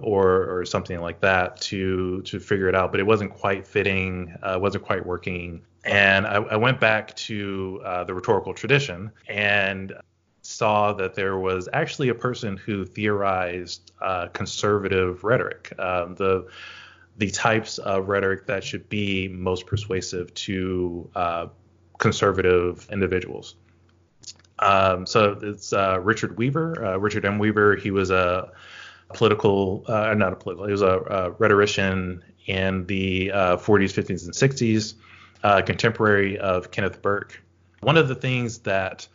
[0.00, 4.36] or or something like that to to figure it out, but it wasn't quite fitting,
[4.42, 5.62] uh, wasn't quite working.
[5.84, 9.94] And I, I went back to uh, the rhetorical tradition and
[10.42, 16.48] saw that there was actually a person who theorized uh, conservative rhetoric, um, the
[17.18, 21.46] the types of rhetoric that should be most persuasive to uh,
[21.98, 23.54] conservative individuals.
[24.58, 27.38] Um, so it's uh, Richard Weaver, uh, Richard M.
[27.38, 27.76] Weaver.
[27.76, 28.50] He was a
[29.14, 34.24] political, uh, not a political, he was a, a rhetorician in the 40s, uh, 50s,
[34.24, 34.34] and
[35.52, 37.42] 60s, contemporary of Kenneth Burke.
[37.80, 39.06] One of the things that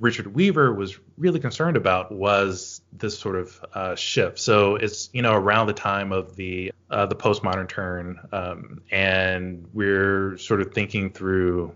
[0.00, 4.38] Richard Weaver was really concerned about was this sort of uh, shift.
[4.38, 9.68] So it's you know around the time of the uh, the postmodern turn, um, and
[9.74, 11.74] we're sort of thinking through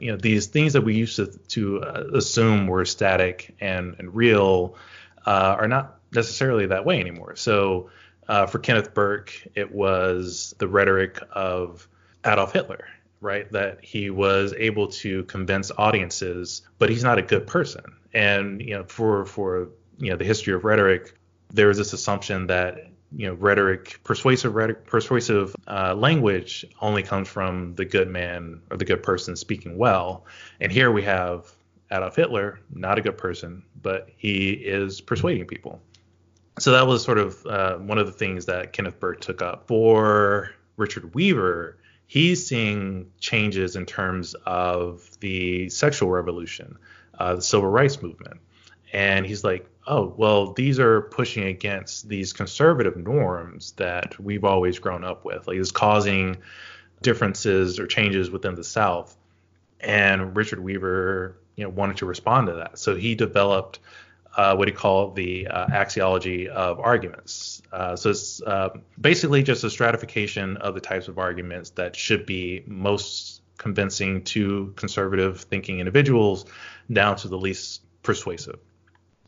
[0.00, 4.14] you know these things that we used to, to uh, assume were static and and
[4.14, 4.76] real
[5.26, 7.36] uh, are not necessarily that way anymore.
[7.36, 7.90] So
[8.28, 11.86] uh, for Kenneth Burke, it was the rhetoric of
[12.24, 12.86] Adolf Hitler
[13.20, 13.50] right?
[13.52, 17.84] That he was able to convince audiences, but he's not a good person.
[18.12, 21.14] And you know, for for you know the history of rhetoric,
[21.50, 27.28] there is this assumption that you know rhetoric, persuasive rhetoric, persuasive uh, language only comes
[27.28, 30.24] from the good man or the good person speaking well.
[30.60, 31.50] And here we have
[31.90, 35.80] Adolf Hitler, not a good person, but he is persuading people.
[36.58, 39.66] So that was sort of uh, one of the things that Kenneth Burke took up.
[39.66, 46.76] For Richard Weaver, he's seeing changes in terms of the sexual revolution,
[47.18, 48.40] uh, the civil rights movement.
[48.92, 54.78] And he's like, oh, well, these are pushing against these conservative norms that we've always
[54.78, 55.46] grown up with.
[55.46, 56.38] Like, it's causing
[57.02, 59.16] differences or changes within the South.
[59.80, 62.78] And Richard Weaver, you know, wanted to respond to that.
[62.78, 63.80] So he developed
[64.36, 67.62] uh, what he called the uh, axiology of arguments.
[67.72, 72.26] Uh, so it's uh, basically just a stratification of the types of arguments that should
[72.26, 76.44] be most convincing to conservative thinking individuals
[76.92, 78.58] down to the least persuasive.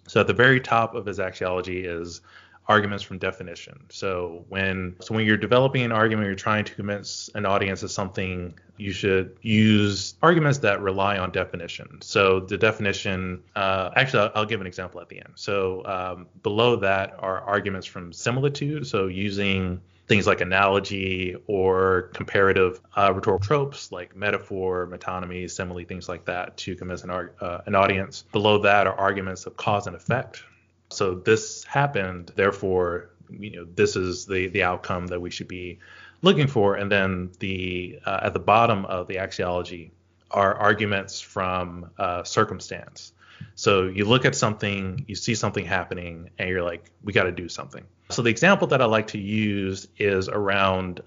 [0.07, 2.21] So at the very top of his axiology is
[2.69, 3.87] arguments from definition.
[3.91, 7.91] So when so when you're developing an argument, you're trying to convince an audience of
[7.91, 12.01] something, you should use arguments that rely on definition.
[12.03, 15.33] So the definition, uh, actually, I'll, I'll, give an example at the end.
[15.35, 18.87] So um, below that are arguments from similitude.
[18.87, 26.09] So using things like analogy or comparative uh, rhetorical tropes like metaphor, metonymy, simile, things
[26.09, 28.25] like that to convince an, uh, an audience.
[28.33, 30.43] Below that are arguments of cause and effect.
[30.91, 35.79] So this happened, therefore, you know, this is the the outcome that we should be
[36.21, 36.75] looking for.
[36.75, 39.91] And then the uh, at the bottom of the axiology
[40.31, 43.12] are arguments from uh, circumstance.
[43.55, 47.33] So you look at something, you see something happening, and you're like, we got to
[47.33, 47.85] do something.
[48.11, 51.01] So the example that I like to use is around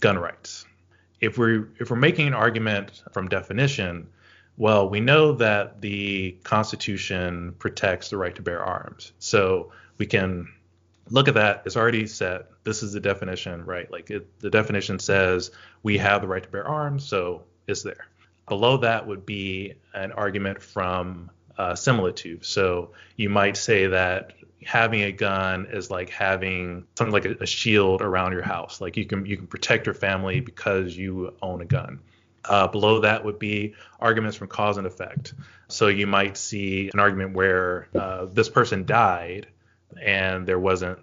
[0.00, 0.66] gun rights.
[1.20, 4.08] If we're if we're making an argument from definition,
[4.56, 9.12] well, we know that the Constitution protects the right to bear arms.
[9.18, 10.48] So we can
[11.10, 11.62] look at that.
[11.66, 12.50] It's already set.
[12.64, 13.90] This is the definition, right?
[13.90, 15.50] Like it, the definition says
[15.82, 18.06] we have the right to bear arms, so it's there.
[18.48, 22.44] Below that would be an argument from uh, similitude.
[22.44, 24.32] So you might say that
[24.64, 28.80] having a gun is like having something like a, a, shield around your house.
[28.80, 32.00] Like you can you can protect your family because you own a gun.
[32.44, 35.34] Uh, below that would be arguments from cause and effect.
[35.68, 39.48] So you might see an argument where uh, this person died
[40.00, 40.98] and there wasn't.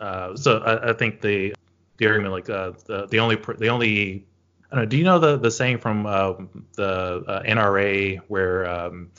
[0.00, 1.54] Uh, so I, I, think the
[1.98, 4.26] the argument like uh, the the only the only
[4.70, 4.88] I don't know.
[4.88, 6.34] Do you know the the saying from uh,
[6.74, 9.10] the uh, NRA where um,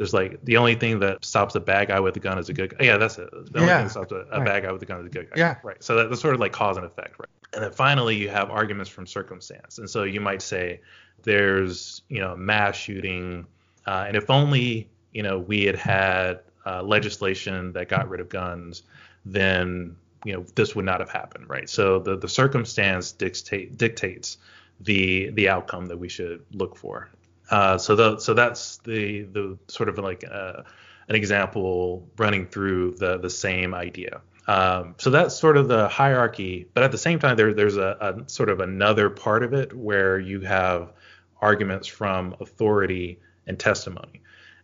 [0.00, 2.54] there's like the only thing that stops a bad guy with a gun is a
[2.54, 2.86] good guy.
[2.86, 3.28] Yeah, that's it.
[3.30, 3.76] The only yeah.
[3.76, 4.46] thing that stops a, a right.
[4.46, 5.36] bad guy with a gun is a good guy.
[5.36, 5.56] Yeah.
[5.62, 5.84] Right.
[5.84, 7.28] So that, that's sort of like cause and effect, right?
[7.52, 9.76] And then finally you have arguments from circumstance.
[9.76, 10.80] And so you might say
[11.22, 13.46] there's you know mass shooting,
[13.86, 18.30] uh, and if only you know we had had uh, legislation that got rid of
[18.30, 18.84] guns,
[19.26, 21.68] then you know this would not have happened, right?
[21.68, 24.38] So the the circumstance dictate dictates
[24.80, 27.10] the the outcome that we should look for.
[27.50, 30.62] Uh, so the, so that's the the sort of like uh,
[31.08, 34.20] an example running through the the same idea.
[34.46, 37.96] Um, so that's sort of the hierarchy, but at the same time, there, there's a,
[38.00, 40.92] a, sort of another part of it where you have
[41.40, 44.22] arguments from authority and testimony.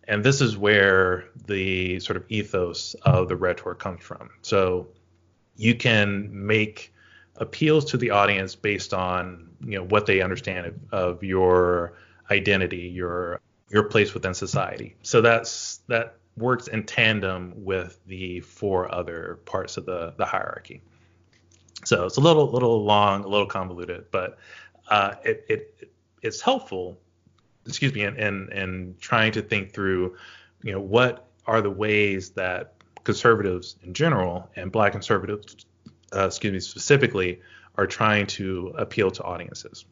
[0.08, 4.30] And this is where the sort of ethos of the rhetoric comes from.
[4.42, 4.88] So
[5.56, 6.92] you can make
[7.36, 11.94] appeals to the audience based on you know what they understand of, of your
[12.30, 14.96] identity, your your place within society.
[15.02, 20.82] So that's that works in tandem with the four other parts of the the hierarchy.
[21.84, 24.38] So it's a little little long, a little convoluted, but
[24.88, 25.90] uh, it, it
[26.22, 26.98] it's helpful.
[27.66, 30.16] Excuse me, in, in in trying to think through,
[30.62, 35.66] you know, what are the ways that conservatives in general and Black conservatives,
[36.14, 37.40] uh, excuse me, specifically,
[37.76, 39.84] are trying to appeal to audiences.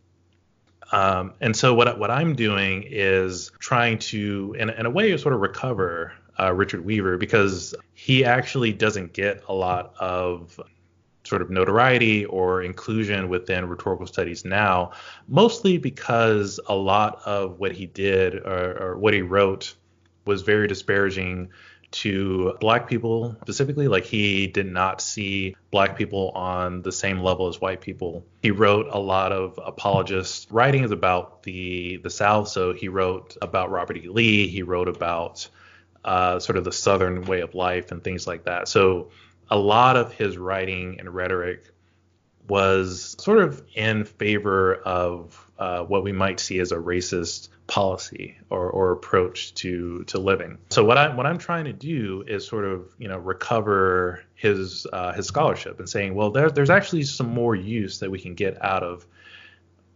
[0.95, 5.35] Um, and so what what I'm doing is trying to, in, in a way, sort
[5.35, 10.61] of recover uh, Richard Weaver because he actually doesn't get a lot of
[11.25, 14.93] sort of notoriety or inclusion within rhetorical studies now,
[15.27, 19.75] mostly because a lot of what he did or, or what he wrote
[20.27, 21.49] was very disparaging
[21.95, 23.89] to black people specifically.
[23.89, 28.25] Like he did not see black people on the same level as white people.
[28.43, 32.49] He wrote a lot of apologist writings about the the South.
[32.49, 34.09] So he wrote about Robert E.
[34.09, 34.49] Lee.
[34.49, 35.49] He wrote about
[36.05, 38.69] uh, sort of the Southern way of life and things like that.
[38.69, 39.11] So
[39.51, 41.65] a lot of his writing and rhetoric
[42.49, 48.37] was sort of in favor of uh, what we might see as a racist policy
[48.51, 50.59] or, or approach to to living.
[50.71, 54.87] So what I what I'm trying to do is sort of you know recover his
[54.93, 58.35] uh, his scholarship and saying, well, there, there's actually some more use that we can
[58.35, 59.07] get out of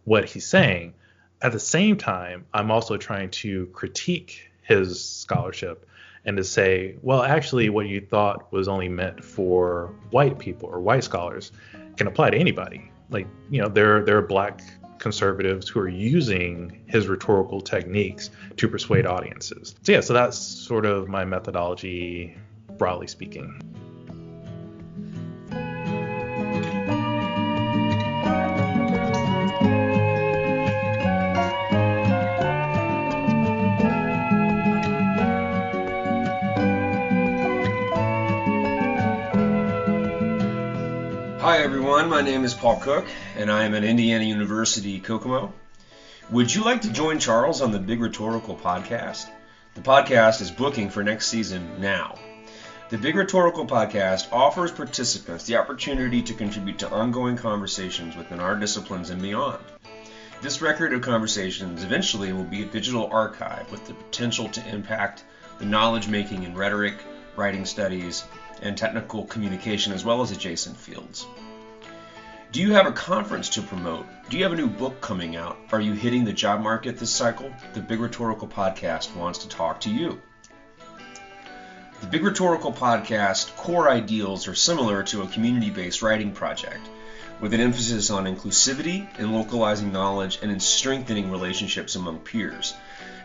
[0.05, 0.93] what he's saying.
[1.41, 5.85] At the same time, I'm also trying to critique his scholarship
[6.25, 10.79] and to say, well, actually, what you thought was only meant for white people or
[10.79, 11.51] white scholars
[11.99, 12.89] can apply to anybody.
[13.09, 14.61] Like, you know, there there are black
[14.99, 19.75] conservatives who are using his rhetorical techniques to persuade audiences.
[19.83, 22.37] So yeah, so that's sort of my methodology,
[22.77, 23.61] broadly speaking.
[42.49, 43.05] Is Paul Cook,
[43.37, 45.53] and I am at Indiana University Kokomo.
[46.31, 49.29] Would you like to join Charles on the Big Rhetorical Podcast?
[49.75, 52.17] The podcast is booking for next season now.
[52.89, 58.55] The Big Rhetorical Podcast offers participants the opportunity to contribute to ongoing conversations within our
[58.55, 59.63] disciplines and beyond.
[60.41, 65.23] This record of conversations eventually will be a digital archive with the potential to impact
[65.59, 66.95] the knowledge making in rhetoric,
[67.35, 68.23] writing studies,
[68.63, 71.27] and technical communication as well as adjacent fields.
[72.51, 74.07] Do you have a conference to promote?
[74.27, 75.59] Do you have a new book coming out?
[75.71, 77.53] Are you hitting the job market this cycle?
[77.75, 80.19] The Big Rhetorical Podcast wants to talk to you.
[82.01, 86.89] The Big Rhetorical Podcast core ideals are similar to a community based writing project,
[87.39, 92.73] with an emphasis on inclusivity in localizing knowledge and in strengthening relationships among peers.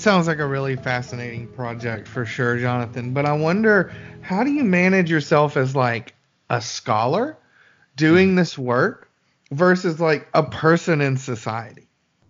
[0.00, 3.12] Sounds like a really fascinating project for sure, Jonathan.
[3.12, 3.92] But I wonder,
[4.22, 6.14] how do you manage yourself as like
[6.48, 7.36] a scholar
[7.96, 8.36] doing hmm.
[8.36, 9.10] this work
[9.50, 11.88] versus like a person in society?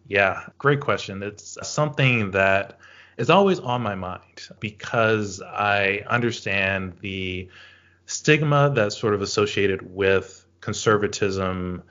[0.09, 1.23] Yeah, great question.
[1.23, 2.79] It's something that
[3.16, 7.49] is always on my mind because I understand the
[8.07, 11.83] stigma that's sort of associated with conservatism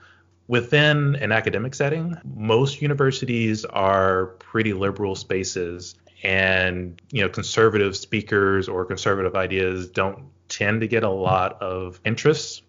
[0.50, 2.16] within an academic setting.
[2.34, 5.94] Most universities are pretty liberal spaces
[6.24, 12.00] and you know conservative speakers or conservative ideas don't tend to get a lot of
[12.04, 12.64] interest.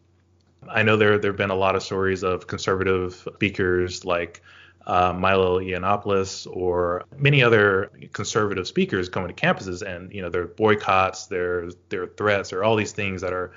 [0.69, 4.43] I know there there've been a lot of stories of conservative speakers like
[4.85, 10.43] uh, Milo Yiannopoulos or many other conservative speakers coming to campuses, and you know there
[10.43, 13.53] are boycotts, there there are threats, there are all these things that are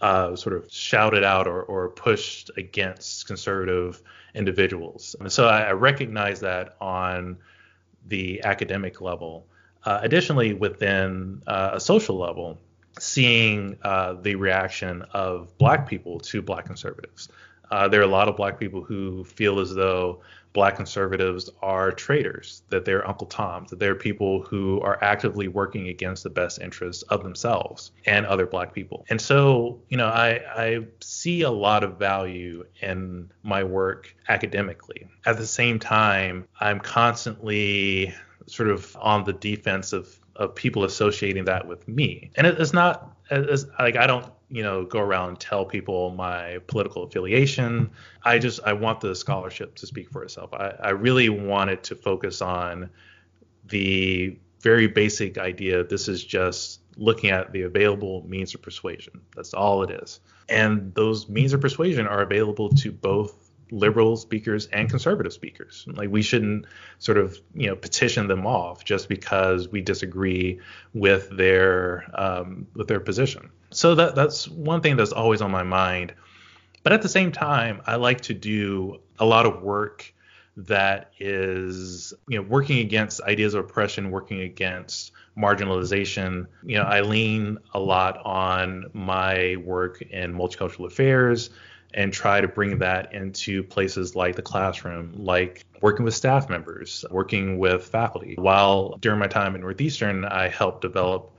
[0.00, 4.02] uh, sort of shouted out or, or pushed against conservative
[4.34, 5.16] individuals.
[5.18, 7.38] And so I, I recognize that on
[8.06, 9.46] the academic level.
[9.84, 12.58] Uh, additionally, within uh, a social level,
[12.98, 17.28] seeing uh, the reaction of black people to black conservatives.
[17.70, 20.20] Uh, there are a lot of black people who feel as though
[20.52, 25.88] black conservatives are traitors, that they're Uncle Toms, that they're people who are actively working
[25.88, 29.04] against the best interests of themselves and other black people.
[29.10, 35.06] And so, you know, I, I see a lot of value in my work academically.
[35.26, 38.14] At the same time, I'm constantly
[38.46, 42.30] sort of on the defense of of people associating that with me.
[42.36, 46.58] And it's not it's, like I don't you know go around and tell people my
[46.66, 47.90] political affiliation.
[48.24, 50.52] I just I want the scholarship to speak for itself.
[50.52, 52.90] I, I really wanted to focus on
[53.66, 55.84] the very basic idea.
[55.84, 59.20] This is just looking at the available means of persuasion.
[59.36, 60.20] That's all it is.
[60.48, 65.84] And those means of persuasion are available to both liberal speakers and conservative speakers.
[65.88, 66.66] Like we shouldn't
[66.98, 70.60] sort of you know petition them off just because we disagree
[70.94, 73.50] with their um, with their position.
[73.70, 76.14] So that that's one thing that's always on my mind.
[76.82, 80.12] But at the same time, I like to do a lot of work
[80.56, 86.46] that is you know working against ideas of oppression, working against marginalization.
[86.64, 91.50] You know, I lean a lot on my work in multicultural affairs
[91.94, 97.04] and try to bring that into places like the classroom, like working with staff members,
[97.10, 98.34] working with faculty.
[98.36, 101.32] While during my time at Northeastern, I helped develop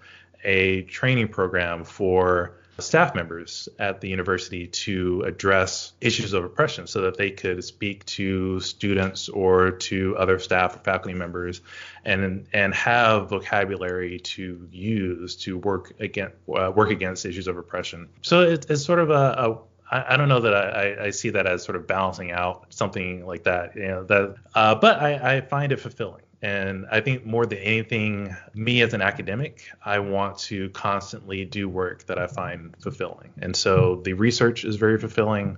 [0.43, 7.01] a training program for staff members at the university to address issues of oppression so
[7.01, 11.61] that they could speak to students or to other staff or faculty members
[12.05, 18.07] and and have vocabulary to use to work against uh, work against issues of oppression
[18.21, 19.57] so it, it's sort of a, a
[19.89, 23.25] I, I don't know that I, I, see that as sort of balancing out something
[23.25, 23.75] like that.
[23.75, 26.23] You know that, uh, but I, I find it fulfilling.
[26.41, 31.67] And I think more than anything, me as an academic, I want to constantly do
[31.67, 33.33] work that I find fulfilling.
[33.41, 35.57] And so the research is very fulfilling.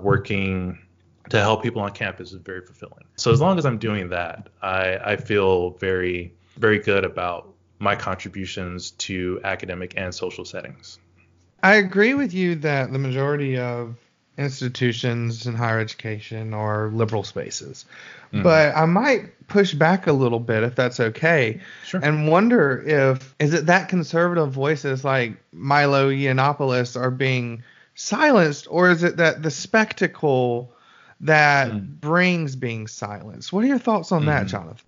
[0.00, 0.78] Working
[1.30, 3.04] to help people on campus is very fulfilling.
[3.16, 7.94] So as long as I'm doing that, I, I feel very, very good about my
[7.96, 10.98] contributions to academic and social settings.
[11.64, 13.96] I agree with you that the majority of
[14.36, 17.86] institutions in higher education are liberal spaces.
[18.34, 18.42] Mm.
[18.42, 21.62] But I might push back a little bit if that's okay.
[21.86, 22.00] Sure.
[22.04, 27.62] And wonder if is it that conservative voices like Milo Yiannopoulos are being
[27.94, 30.70] silenced or is it that the spectacle
[31.20, 32.00] that mm.
[32.00, 33.54] brings being silenced?
[33.54, 34.26] What are your thoughts on mm.
[34.26, 34.84] that, Jonathan?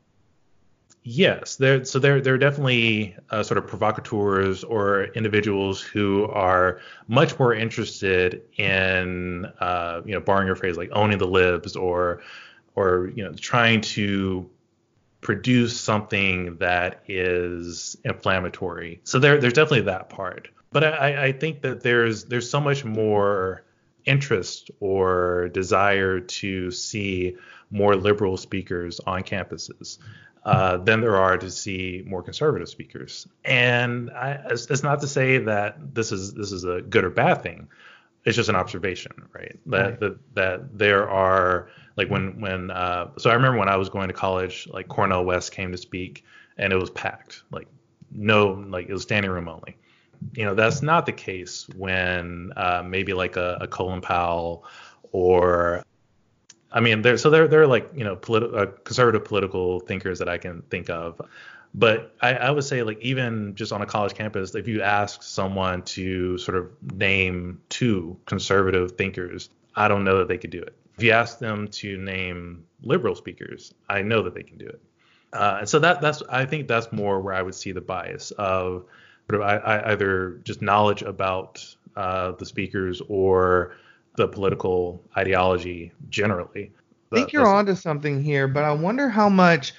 [1.09, 1.85] Yes, there.
[1.85, 7.55] So there, there are definitely uh, sort of provocateurs or individuals who are much more
[7.55, 12.23] interested in, uh, you know, borrowing your phrase, like owning the libs, or,
[12.75, 14.51] or you know, trying to
[15.21, 19.01] produce something that is inflammatory.
[19.05, 20.49] So there, there's definitely that part.
[20.73, 23.63] But I, I think that there's there's so much more
[24.05, 27.37] interest or desire to see
[27.71, 29.99] more liberal speakers on campuses
[30.47, 33.27] uh, than there are to see more conservative speakers.
[33.45, 37.11] And I, it's, it's, not to say that this is this is a good or
[37.11, 37.69] bad thing.
[38.25, 39.59] It's just an observation, right?
[39.67, 40.01] That right.
[40.01, 44.07] that, that there are like when when uh, so I remember when I was going
[44.07, 46.25] to college, like Cornel West came to speak,
[46.57, 47.67] and it was packed, like
[48.13, 49.77] no, like it was standing room only.
[50.35, 54.65] You know, that's not the case when uh, maybe like a, a Colin Powell
[55.11, 55.85] or
[56.73, 60.19] I mean, there so there there are like you know politi- uh, conservative political thinkers
[60.19, 61.21] that I can think of,
[61.75, 65.23] but I, I, would say like even just on a college campus, if you ask
[65.23, 70.61] someone to sort of name two conservative thinkers, I don't know that they could do
[70.61, 70.75] it.
[70.97, 74.81] If you ask them to name liberal speakers, I know that they can do it.
[75.33, 78.31] Uh, and so that that's I think that's more where I would see the bias
[78.33, 78.87] of
[79.29, 81.65] sort of I, I either just knowledge about
[81.95, 83.77] uh, the speakers or
[84.17, 86.73] the political ideology generally.
[87.13, 89.73] I think you're onto something here, but I wonder how much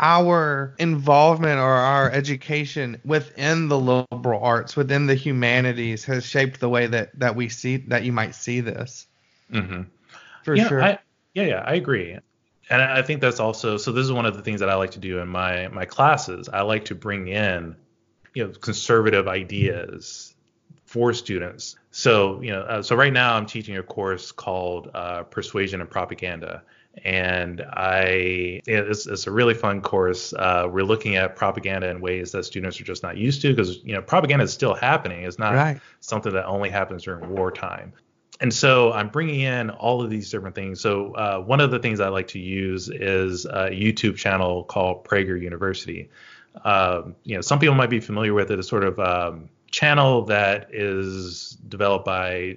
[0.00, 6.68] our involvement or our education within the liberal arts, within the humanities, has shaped the
[6.68, 9.06] way that that we see that you might see this.
[9.52, 9.82] Mm-hmm.
[10.42, 10.82] For yeah, sure.
[10.82, 10.98] I,
[11.34, 12.18] yeah, yeah, I agree.
[12.68, 13.92] And I think that's also so.
[13.92, 16.48] This is one of the things that I like to do in my my classes.
[16.48, 17.76] I like to bring in,
[18.34, 20.31] you know, conservative ideas
[20.92, 21.76] for students.
[21.90, 25.88] So, you know, uh, so right now I'm teaching a course called uh, Persuasion and
[25.88, 26.62] Propaganda.
[27.02, 30.34] And I, it's, it's a really fun course.
[30.34, 33.82] Uh, we're looking at propaganda in ways that students are just not used to because,
[33.82, 35.24] you know, propaganda is still happening.
[35.24, 35.80] It's not right.
[36.00, 37.94] something that only happens during wartime.
[38.42, 40.78] And so I'm bringing in all of these different things.
[40.78, 45.04] So uh, one of the things I like to use is a YouTube channel called
[45.04, 46.10] Prager University.
[46.66, 50.22] Um, you know, some people might be familiar with it as sort of um, channel
[50.26, 52.56] that is developed by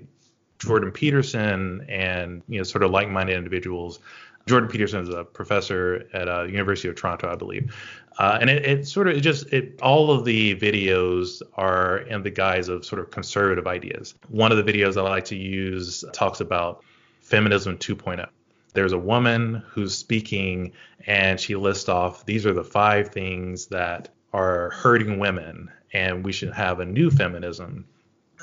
[0.59, 3.99] Jordan Peterson and you know sort of like-minded individuals.
[4.45, 7.76] Jordan Peterson is a professor at uh, University of Toronto, I believe,
[8.20, 12.22] uh, and it, it, sort of it just it all of the videos are in
[12.22, 14.13] the guise of sort of conservative ideas.
[14.30, 16.84] One of the videos I like to use talks about
[17.22, 18.28] feminism 2.0.
[18.74, 20.74] There's a woman who's speaking,
[21.07, 26.33] and she lists off these are the five things that are hurting women and we
[26.33, 27.86] should have a new feminism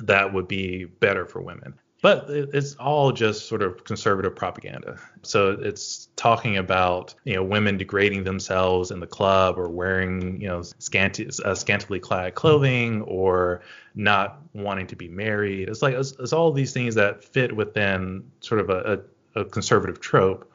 [0.01, 1.75] that would be better for women.
[2.01, 4.99] But it's all just sort of conservative propaganda.
[5.23, 10.49] So it's talking about you know women degrading themselves in the club or wearing you
[10.49, 13.61] know scanty, uh, scantily clad clothing or
[13.95, 15.69] not wanting to be married.
[15.69, 19.05] It's like it's, it's all these things that fit within sort of a,
[19.37, 20.52] a, a conservative trope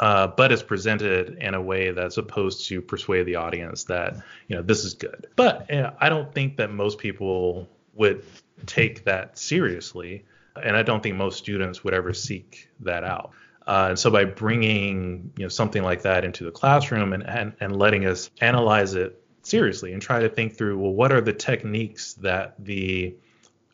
[0.00, 4.56] uh, but it's presented in a way that's supposed to persuade the audience that you
[4.56, 5.26] know this is good.
[5.36, 8.24] But you know, I don't think that most people would
[8.66, 10.24] take that seriously,
[10.62, 13.32] and I don't think most students would ever seek that out.
[13.66, 17.52] Uh, and so by bringing you know something like that into the classroom and, and
[17.60, 21.32] and letting us analyze it seriously and try to think through well what are the
[21.32, 23.14] techniques that the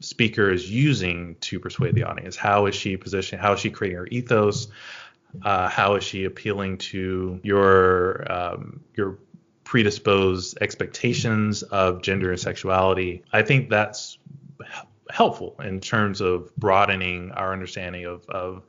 [0.00, 3.96] speaker is using to persuade the audience how is she positioning how is she creating
[3.96, 4.68] her ethos
[5.42, 9.18] uh, how is she appealing to your um, your
[9.64, 13.24] predisposed expectations of gender and sexuality?
[13.32, 14.18] I think that's
[15.10, 18.62] helpful in terms of broadening our understanding of, of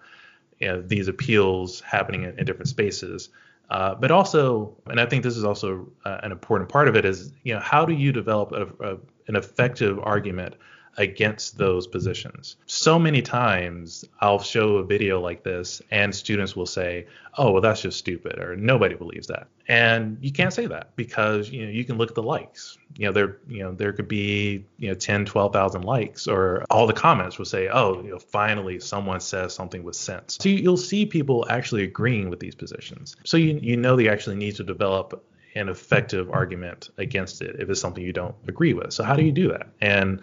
[0.59, 3.29] you know, these appeals happening in, in different spaces.
[3.69, 7.03] Uh, but also, and I think this is also uh, an important part of it,
[7.03, 8.97] is you know how do you develop a, a,
[9.27, 10.55] an effective argument
[10.97, 12.55] against those positions.
[12.65, 17.61] So many times I'll show a video like this and students will say, "Oh, well
[17.61, 21.71] that's just stupid," or "Nobody believes that." And you can't say that because you know
[21.71, 22.77] you can look at the likes.
[22.97, 26.87] You know there you know there could be you know 10, 12,000 likes or all
[26.87, 30.77] the comments will say, "Oh, you know finally someone says something with sense." So you'll
[30.77, 33.15] see people actually agreeing with these positions.
[33.23, 35.23] So you you know they actually need to develop
[35.55, 38.91] an effective argument against it if it's something you don't agree with.
[38.93, 39.67] So how do you do that?
[39.81, 40.21] And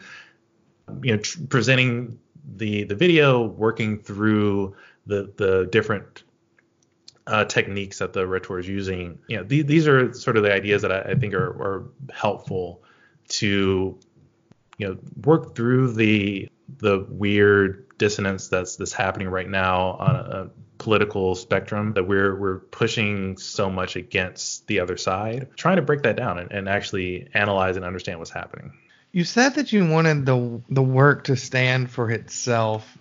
[1.02, 2.18] you know tr- presenting
[2.56, 4.76] the the video, working through
[5.06, 6.24] the the different
[7.26, 9.18] uh, techniques that the rhetor is using.
[9.28, 11.84] You know, th- these are sort of the ideas that I, I think are, are,
[12.12, 12.82] helpful
[13.28, 13.98] to
[14.78, 20.50] you know work through the the weird dissonance that's that's happening right now on a,
[20.78, 26.02] political spectrum that we're we're pushing so much against the other side trying to break
[26.02, 28.72] that down and, and actually analyze and understand what's happening
[29.12, 32.96] You said that you wanted the the work to stand for itself.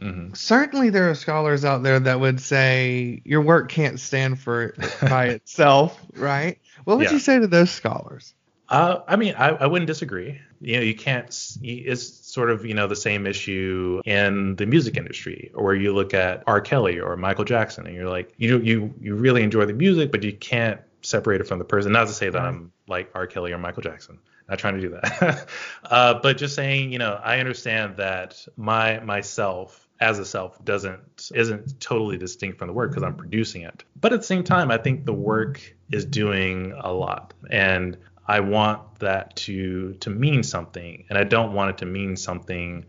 [0.00, 4.64] hmm Certainly, there are scholars out there that would say your work can't stand for
[4.64, 6.58] it by itself, right?
[6.84, 7.12] What would Yeah.
[7.14, 8.34] you say to those scholars?
[8.68, 10.40] Uh, I mean, I, I wouldn't disagree.
[10.60, 11.26] You know, you can't.
[11.62, 15.94] It's sort of you know the same issue in the music industry, or where you
[15.94, 16.60] look at R.
[16.60, 20.24] Kelly or Michael Jackson, and you're like, you you you really enjoy the music, but
[20.24, 21.92] you can't separate it from the person.
[21.92, 22.48] Not to say that Right.
[22.48, 23.28] I'm like R.
[23.28, 24.18] Kelly or Michael Jackson.
[24.48, 25.48] Not trying to do that.
[25.84, 31.30] uh, but just saying, you know, I understand that my myself as a self doesn't
[31.34, 33.84] isn't totally distinct from the work because I'm producing it.
[34.00, 38.40] But at the same time, I think the work is doing a lot, and I
[38.40, 42.84] want that to to mean something, and I don't want it to mean something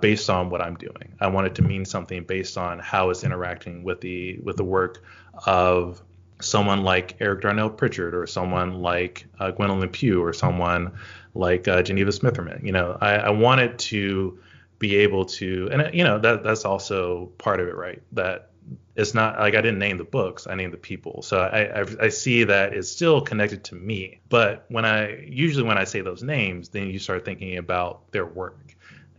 [0.00, 1.14] based on what I'm doing.
[1.20, 4.64] I want it to mean something based on how it's interacting with the with the
[4.64, 5.02] work
[5.46, 6.02] of
[6.40, 10.92] someone like Eric Darnell Pritchard or someone like uh, Gwendolyn Pough or someone
[11.34, 12.64] like uh, Geneva Smitherman.
[12.64, 14.38] You know, I, I want it to
[14.78, 18.02] be able to, and uh, you know that that's also part of it, right?
[18.12, 18.50] That
[18.96, 21.22] it's not like I didn't name the books, I named the people.
[21.22, 24.20] So I, I I see that it's still connected to me.
[24.28, 28.26] But when I usually when I say those names, then you start thinking about their
[28.26, 28.73] work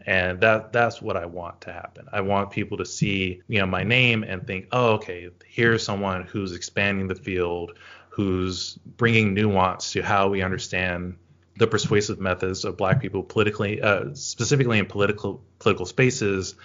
[0.06, 2.08] and that that's what I want to happen.
[2.12, 6.24] I want people to see, you know, my name and think, oh, okay, here's someone
[6.24, 7.78] who's expanding the field,
[8.10, 11.18] who's bringing nuance to how we understand
[11.58, 16.56] the persuasive methods of Black people politically, uh, specifically in political political spaces,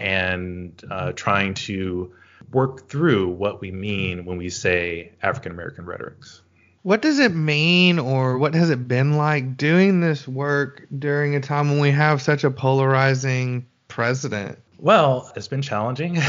[0.00, 2.12] and uh, trying to
[2.52, 6.42] work through what we mean when we say African American rhetorics.
[6.86, 11.40] What does it mean, or what has it been like doing this work during a
[11.40, 14.60] time when we have such a polarizing president?
[14.78, 16.18] Well, it's been challenging.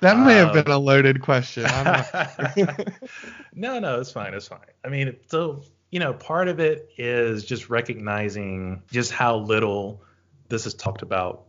[0.00, 1.66] That may have Um, been a loaded question.
[1.66, 2.78] I'm not-
[3.52, 4.32] no, no, it's fine.
[4.34, 4.60] It's fine.
[4.84, 10.00] I mean, so, you know, part of it is just recognizing just how little
[10.48, 11.46] this is talked about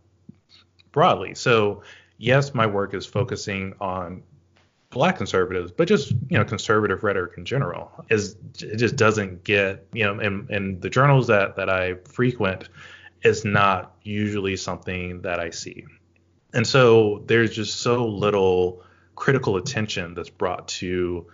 [0.91, 1.35] broadly.
[1.35, 1.83] So,
[2.17, 4.23] yes, my work is focusing on
[4.89, 9.85] black conservatives, but just, you know, conservative rhetoric in general is it just doesn't get,
[9.93, 12.69] you know, in, in the journals that, that I frequent
[13.23, 15.85] is not usually something that I see.
[16.53, 18.83] And so there's just so little
[19.15, 21.27] critical attention that's brought to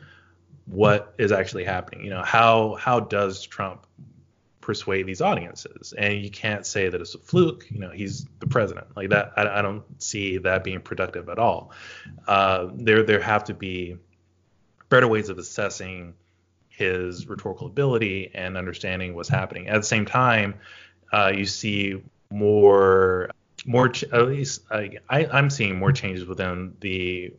[0.66, 2.04] what is actually happening.
[2.04, 3.86] You know, how how does Trump
[4.66, 5.94] persuade these audiences?
[5.96, 7.68] And you can't say that it's a fluke.
[7.70, 8.88] You know, he's the president.
[8.96, 11.72] Like that, I, I don't see that being productive at all.
[12.28, 13.98] Uh, there there have to be
[14.90, 16.16] better ways of assessing
[16.68, 19.68] his rhetorical ability and understanding what's happening.
[19.68, 20.56] At the same time,
[21.14, 23.30] uh, you see more
[23.66, 27.34] more ch- at least I, I, I'm seeing more changes within the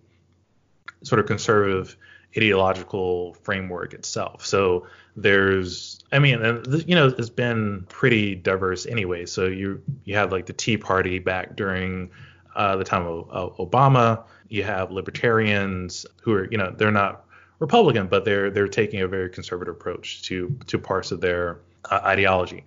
[1.03, 1.97] sort of conservative
[2.37, 4.45] ideological framework itself.
[4.45, 6.41] So there's, I mean,
[6.87, 9.27] you know, it's been pretty diverse anyway.
[9.27, 12.11] So you you have like the Tea Party back during
[12.55, 14.25] uh, the time of, of Obama.
[14.49, 17.25] You have libertarians who are, you know, they're not
[17.59, 21.61] Republican, but they're they're taking a very conservative approach to to parts of their
[21.91, 22.65] uh, ideology.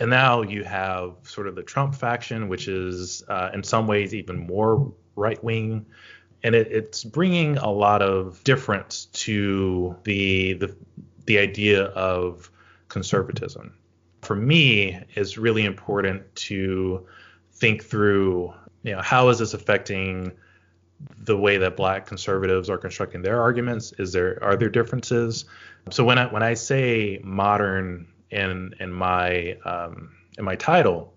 [0.00, 4.14] And now you have sort of the Trump faction, which is uh, in some ways
[4.14, 5.86] even more right wing,
[6.42, 10.76] and it, it's bringing a lot of difference to the, the
[11.26, 12.50] the idea of
[12.88, 13.74] conservatism.
[14.22, 17.06] For me, it's really important to
[17.52, 20.32] think through, you know, how is this affecting
[21.18, 23.92] the way that black conservatives are constructing their arguments?
[23.98, 25.44] Is there are there differences?
[25.90, 31.12] So when I when I say modern in in my um, in my title,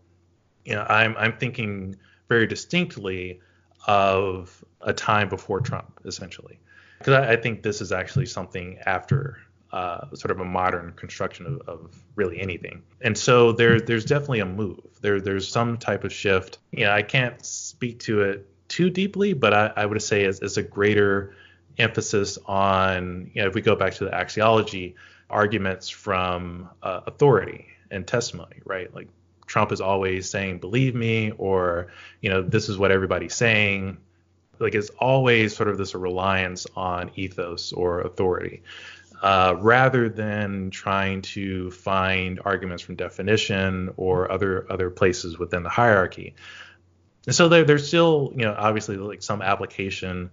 [0.65, 1.95] you know, I'm I'm thinking
[2.28, 3.39] very distinctly
[3.88, 6.59] of a time before Trump, essentially,
[6.97, 9.38] because I, I think this is actually something after
[9.71, 12.84] uh, sort of a modern construction of, of really anything.
[13.01, 14.79] And so there there's definitely a move.
[15.01, 16.59] There there's some type of shift.
[16.71, 20.39] You know, I can't speak to it too deeply, but I, I would say it's,
[20.39, 21.36] it's a greater
[21.77, 24.95] emphasis on, you know, if we go back to the axiology,
[25.29, 28.93] arguments from uh, authority and testimony, right?
[28.93, 29.07] Like
[29.52, 31.88] Trump is always saying, believe me, or,
[32.22, 33.97] you know, this is what everybody's saying.
[34.60, 38.64] Like it's always sort of this reliance on ethos or authority.
[39.22, 45.70] Uh, rather than trying to find arguments from definition or other other places within the
[45.70, 46.34] hierarchy.
[47.26, 50.32] And so there, there's still, you know, obviously like some application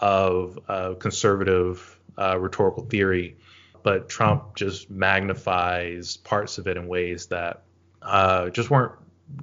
[0.00, 3.36] of uh, conservative uh, rhetorical theory,
[3.84, 7.62] but Trump just magnifies parts of it in ways that
[8.06, 8.92] uh, just weren't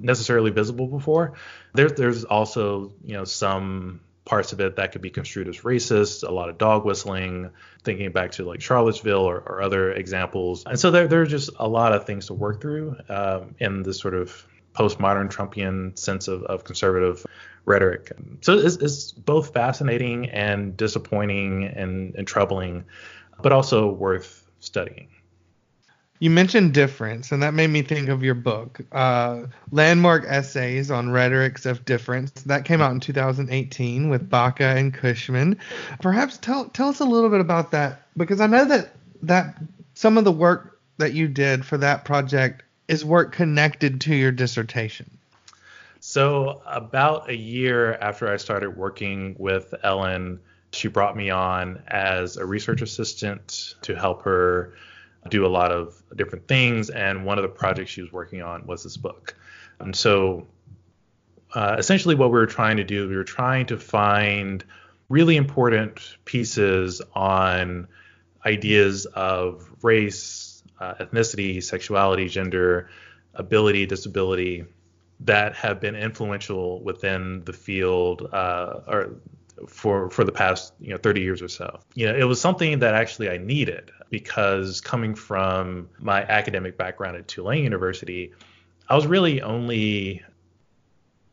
[0.00, 1.34] necessarily visible before.
[1.74, 6.26] There's there's also, you know, some parts of it that could be construed as racist,
[6.26, 7.50] a lot of dog whistling,
[7.82, 10.64] thinking back to like Charlottesville or, or other examples.
[10.64, 13.82] And so there, there are just a lot of things to work through um, in
[13.82, 17.26] this sort of postmodern Trumpian sense of, of conservative
[17.66, 18.12] rhetoric.
[18.40, 22.84] So it's, it's both fascinating and disappointing and, and troubling,
[23.42, 25.08] but also worth studying.
[26.20, 29.42] You mentioned difference, and that made me think of your book, uh,
[29.72, 32.30] Landmark Essays on Rhetorics of Difference.
[32.42, 35.58] That came out in 2018 with Baca and Cushman.
[36.00, 38.94] Perhaps tell tell us a little bit about that, because I know that
[39.24, 39.56] that
[39.94, 44.30] some of the work that you did for that project is work connected to your
[44.32, 45.10] dissertation.
[45.98, 50.38] So about a year after I started working with Ellen,
[50.72, 54.74] she brought me on as a research assistant to help her
[55.28, 56.90] do a lot of different things.
[56.90, 59.34] And one of the projects she was working on was this book.
[59.80, 60.46] And so
[61.54, 64.64] uh, essentially, what we were trying to do, we were trying to find
[65.08, 67.86] really important pieces on
[68.44, 72.90] ideas of race, uh, ethnicity, sexuality, gender,
[73.34, 74.64] ability, disability
[75.20, 79.16] that have been influential within the field uh, or
[79.68, 81.80] for for the past you know 30 years or so.
[81.94, 87.16] You know, it was something that actually I needed because coming from my academic background
[87.16, 88.32] at Tulane University,
[88.88, 90.22] I was really only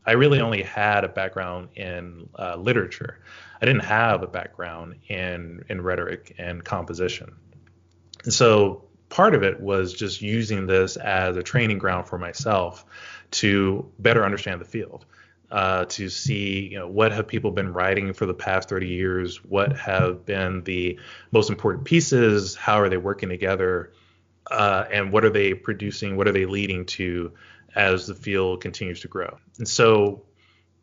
[0.04, 3.20] I really only had a background in uh, literature.
[3.60, 7.34] I didn't have a background in in rhetoric and composition.
[8.24, 12.84] And so part of it was just using this as a training ground for myself
[13.30, 15.06] to better understand the field
[15.52, 19.44] uh, to see you know what have people been writing for the past 30 years,
[19.44, 20.98] what have been the
[21.30, 23.92] most important pieces, how are they working together,
[24.50, 27.32] uh, and what are they producing, what are they leading to
[27.74, 29.38] as the field continues to grow.
[29.58, 30.22] And so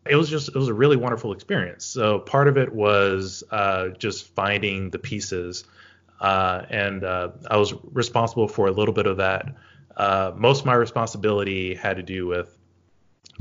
[0.05, 1.83] it was just it was a really wonderful experience.
[1.83, 5.63] So part of it was uh, just finding the pieces,
[6.21, 9.55] uh, and uh, I was responsible for a little bit of that.
[9.97, 12.55] Uh, most of my responsibility had to do with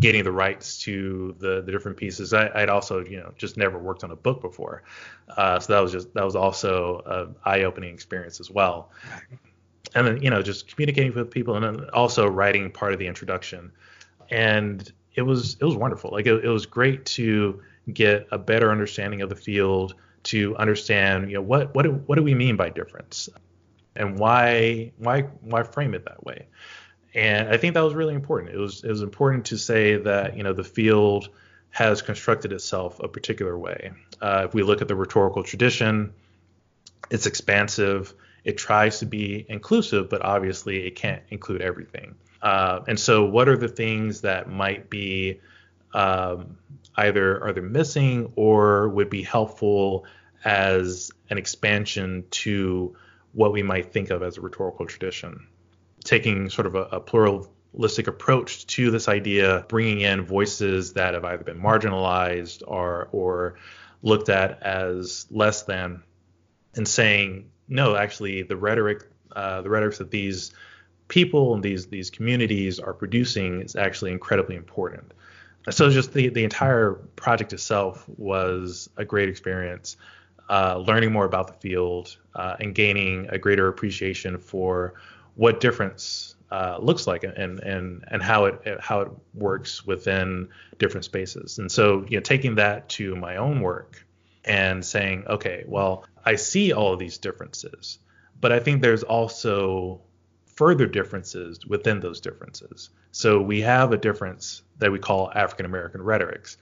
[0.01, 2.33] getting the rights to the, the different pieces.
[2.33, 4.83] I, would also, you know, just never worked on a book before,
[5.37, 8.91] uh, so that was just that was also an eye-opening experience as well.
[9.95, 13.07] And then, you know, just communicating with people, and then also writing part of the
[13.07, 13.73] introduction,
[14.31, 16.11] and it was it was wonderful.
[16.13, 19.95] Like it, it was great to get a better understanding of the field,
[20.25, 23.29] to understand, you know, what what do, what do we mean by difference,
[23.97, 26.47] and why why why frame it that way
[27.15, 28.55] and I think that was really important.
[28.55, 31.29] It was it was important to say that you know the field
[31.71, 33.93] has constructed itself a particular way.
[34.21, 36.13] Uh, if we look at the rhetorical tradition,
[37.11, 38.15] it's expansive.
[38.45, 42.15] It tries to be inclusive, but obviously it can't include everything.
[42.41, 45.41] Uh, and so, what are the things that might be
[45.95, 46.57] um,
[46.97, 50.05] either are they missing or would be helpful
[50.45, 52.97] as an expansion to
[53.33, 55.47] what we might think of as a rhetorical tradition?
[56.09, 61.25] Taking sort of a, a pluralistic approach to this idea, bringing in voices that have
[61.25, 63.59] either been marginalized or or
[64.03, 66.03] looked at as less than,
[66.75, 69.05] and saying no, actually the rhetoric,
[69.37, 70.55] uh, the rhetorics that these
[71.09, 75.13] people and these these communities are producing is actually incredibly important.
[75.69, 79.99] So just the the entire project itself was a great experience.
[80.49, 84.95] Uh, learning more about the field uh, and gaining a greater appreciation for
[85.39, 91.05] what difference uh, looks like and and and how it how it works within different
[91.05, 91.59] spaces.
[91.59, 94.05] And so, you know, taking that to my own work
[94.45, 98.01] and saying, okay, well, I see all of these differences,
[98.41, 100.01] but I think there's also
[100.47, 102.91] further differences within those differences.
[103.13, 106.57] So we have a difference that we call African American rhetorics.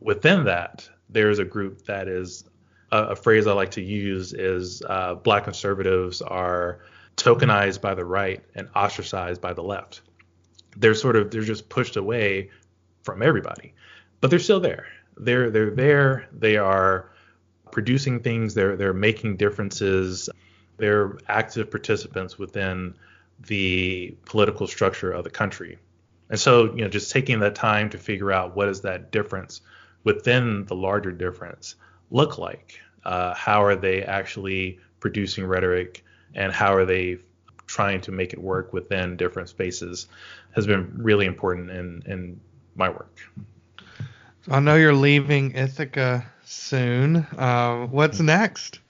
[0.00, 2.44] Within that, there's a group that is
[2.90, 6.80] a, a phrase I like to use is uh, Black conservatives are
[7.16, 10.02] tokenized by the right and ostracized by the left.
[10.76, 12.50] They're sort of they're just pushed away
[13.02, 13.74] from everybody,
[14.20, 14.86] but they're still there.
[15.16, 16.28] They're they're there.
[16.32, 17.10] They are
[17.70, 18.54] producing things.
[18.54, 20.30] They're they're making differences.
[20.78, 22.94] They're active participants within
[23.46, 25.78] the political structure of the country.
[26.30, 29.60] And so, you know, just taking that time to figure out what is that difference
[30.04, 31.74] within the larger difference
[32.10, 32.80] look like?
[33.04, 36.04] Uh, how are they actually producing rhetoric?
[36.34, 37.18] And how are they
[37.66, 40.06] trying to make it work within different spaces
[40.52, 42.40] has been really important in in
[42.74, 43.18] my work.
[44.48, 47.16] I know you're leaving Ithaca soon.
[47.38, 48.80] Uh, what's next?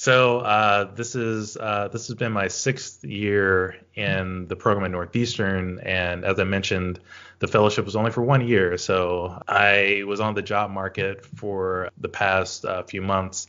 [0.00, 4.92] So uh, this is uh, this has been my sixth year in the program at
[4.92, 7.00] Northeastern, and as I mentioned,
[7.40, 8.78] the fellowship was only for one year.
[8.78, 13.48] So I was on the job market for the past uh, few months,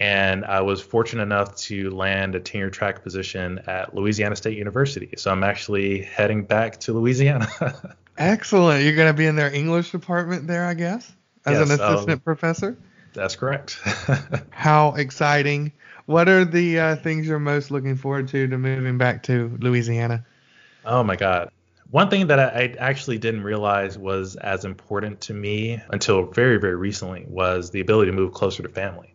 [0.00, 5.14] and I was fortunate enough to land a tenure track position at Louisiana State University.
[5.16, 7.48] So I'm actually heading back to Louisiana.
[8.18, 8.84] Excellent.
[8.84, 11.10] You're going to be in their English department there, I guess,
[11.46, 12.76] as Yes, an um, assistant professor.
[13.12, 13.78] That's correct.
[14.50, 15.72] How exciting!
[16.06, 20.26] What are the uh, things you're most looking forward to to moving back to Louisiana?
[20.84, 21.50] Oh my God.
[21.90, 26.74] One thing that I actually didn't realize was as important to me until very, very
[26.74, 29.14] recently was the ability to move closer to family.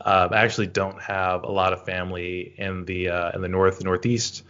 [0.00, 3.82] Uh, I actually don't have a lot of family in the uh, in the north,
[3.82, 4.42] northeast.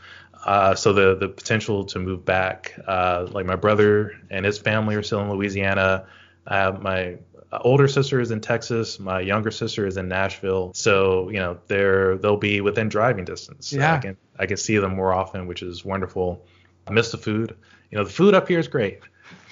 [0.45, 4.95] Uh, so the the potential to move back, uh, like my brother and his family
[4.95, 6.07] are still in Louisiana.
[6.49, 7.19] My
[7.53, 8.99] older sister is in Texas.
[8.99, 10.73] My younger sister is in Nashville.
[10.75, 13.73] So you know they're they'll be within driving distance.
[13.73, 13.95] Yeah.
[13.95, 16.45] I can I can see them more often, which is wonderful.
[16.87, 17.57] I miss the food.
[17.91, 19.01] You know, the food up here is great,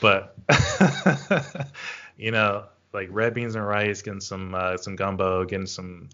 [0.00, 0.36] but
[2.16, 2.64] you know,
[2.94, 6.08] like red beans and rice, getting some uh, some gumbo, getting some,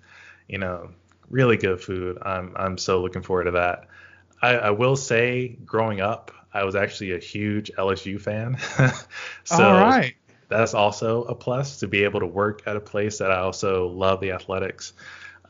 [0.49, 0.91] you know,
[1.29, 2.19] really good food.
[2.23, 3.87] I'm I'm so looking forward to that.
[4.43, 8.57] I, I will say, growing up, I was actually a huge LSU fan.
[9.45, 10.15] so All right.
[10.49, 13.89] that's also a plus to be able to work at a place that I also
[13.89, 14.95] love the athletics.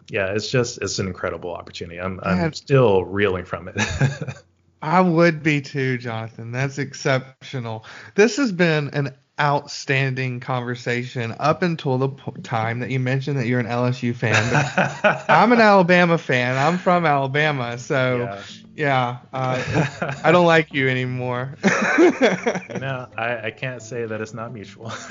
[0.08, 2.00] Yeah, it's just it's an incredible opportunity.
[2.00, 2.20] I'm.
[2.24, 3.80] I'm still reeling from it.
[4.82, 6.52] I would be too, Jonathan.
[6.52, 7.84] That's exceptional.
[8.14, 13.46] This has been an outstanding conversation up until the p- time that you mentioned that
[13.46, 14.34] you're an LSU fan.
[15.28, 16.56] I'm an Alabama fan.
[16.58, 18.42] I'm from Alabama, so Yeah.
[18.74, 21.56] yeah, uh, I don't like you anymore.
[21.64, 21.70] You
[22.80, 24.88] know, I, I can't say that it's not mutual.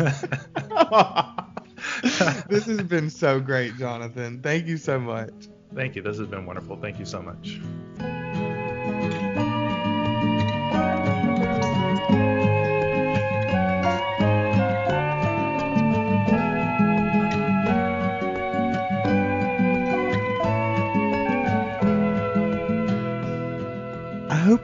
[2.50, 4.42] this has been so great, Jonathan.
[4.42, 5.34] Thank you so much.
[5.74, 6.02] Thank you.
[6.02, 6.78] This has been wonderful.
[6.78, 7.60] Thank you so much.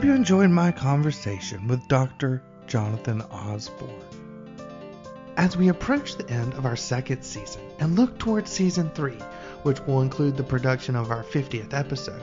[0.06, 2.44] You enjoyed my conversation with Dr.
[2.68, 3.90] Jonathan Osborne.
[5.36, 9.18] As we approach the end of our second season and look towards season three,
[9.64, 12.22] which will include the production of our 50th episode,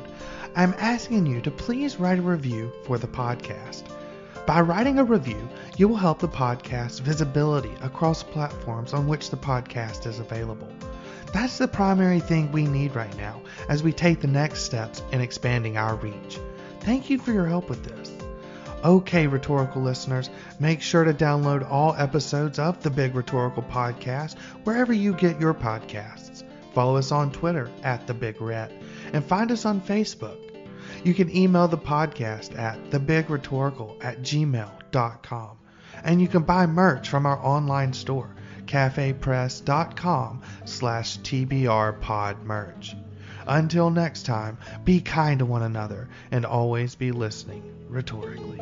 [0.54, 3.82] I'm asking you to please write a review for the podcast.
[4.46, 9.36] By writing a review, you will help the podcast's visibility across platforms on which the
[9.36, 10.72] podcast is available.
[11.32, 15.20] That's the primary thing we need right now as we take the next steps in
[15.20, 16.38] expanding our reach.
[16.82, 18.12] Thank you for your help with this.
[18.84, 20.28] Okay, rhetorical listeners,
[20.58, 25.54] make sure to download all episodes of the Big Rhetorical Podcast wherever you get your
[25.54, 26.42] podcasts.
[26.74, 28.72] Follow us on Twitter at The Big Ret
[29.12, 30.38] and find us on Facebook.
[31.04, 35.58] You can email the podcast at thebigrhetorical at gmail.com.
[36.02, 38.34] And you can buy merch from our online store,
[38.66, 42.96] cafepress.com slash tbrpodmerch.
[43.46, 48.58] Until next time, be kind to one another and always be listening rhetorically.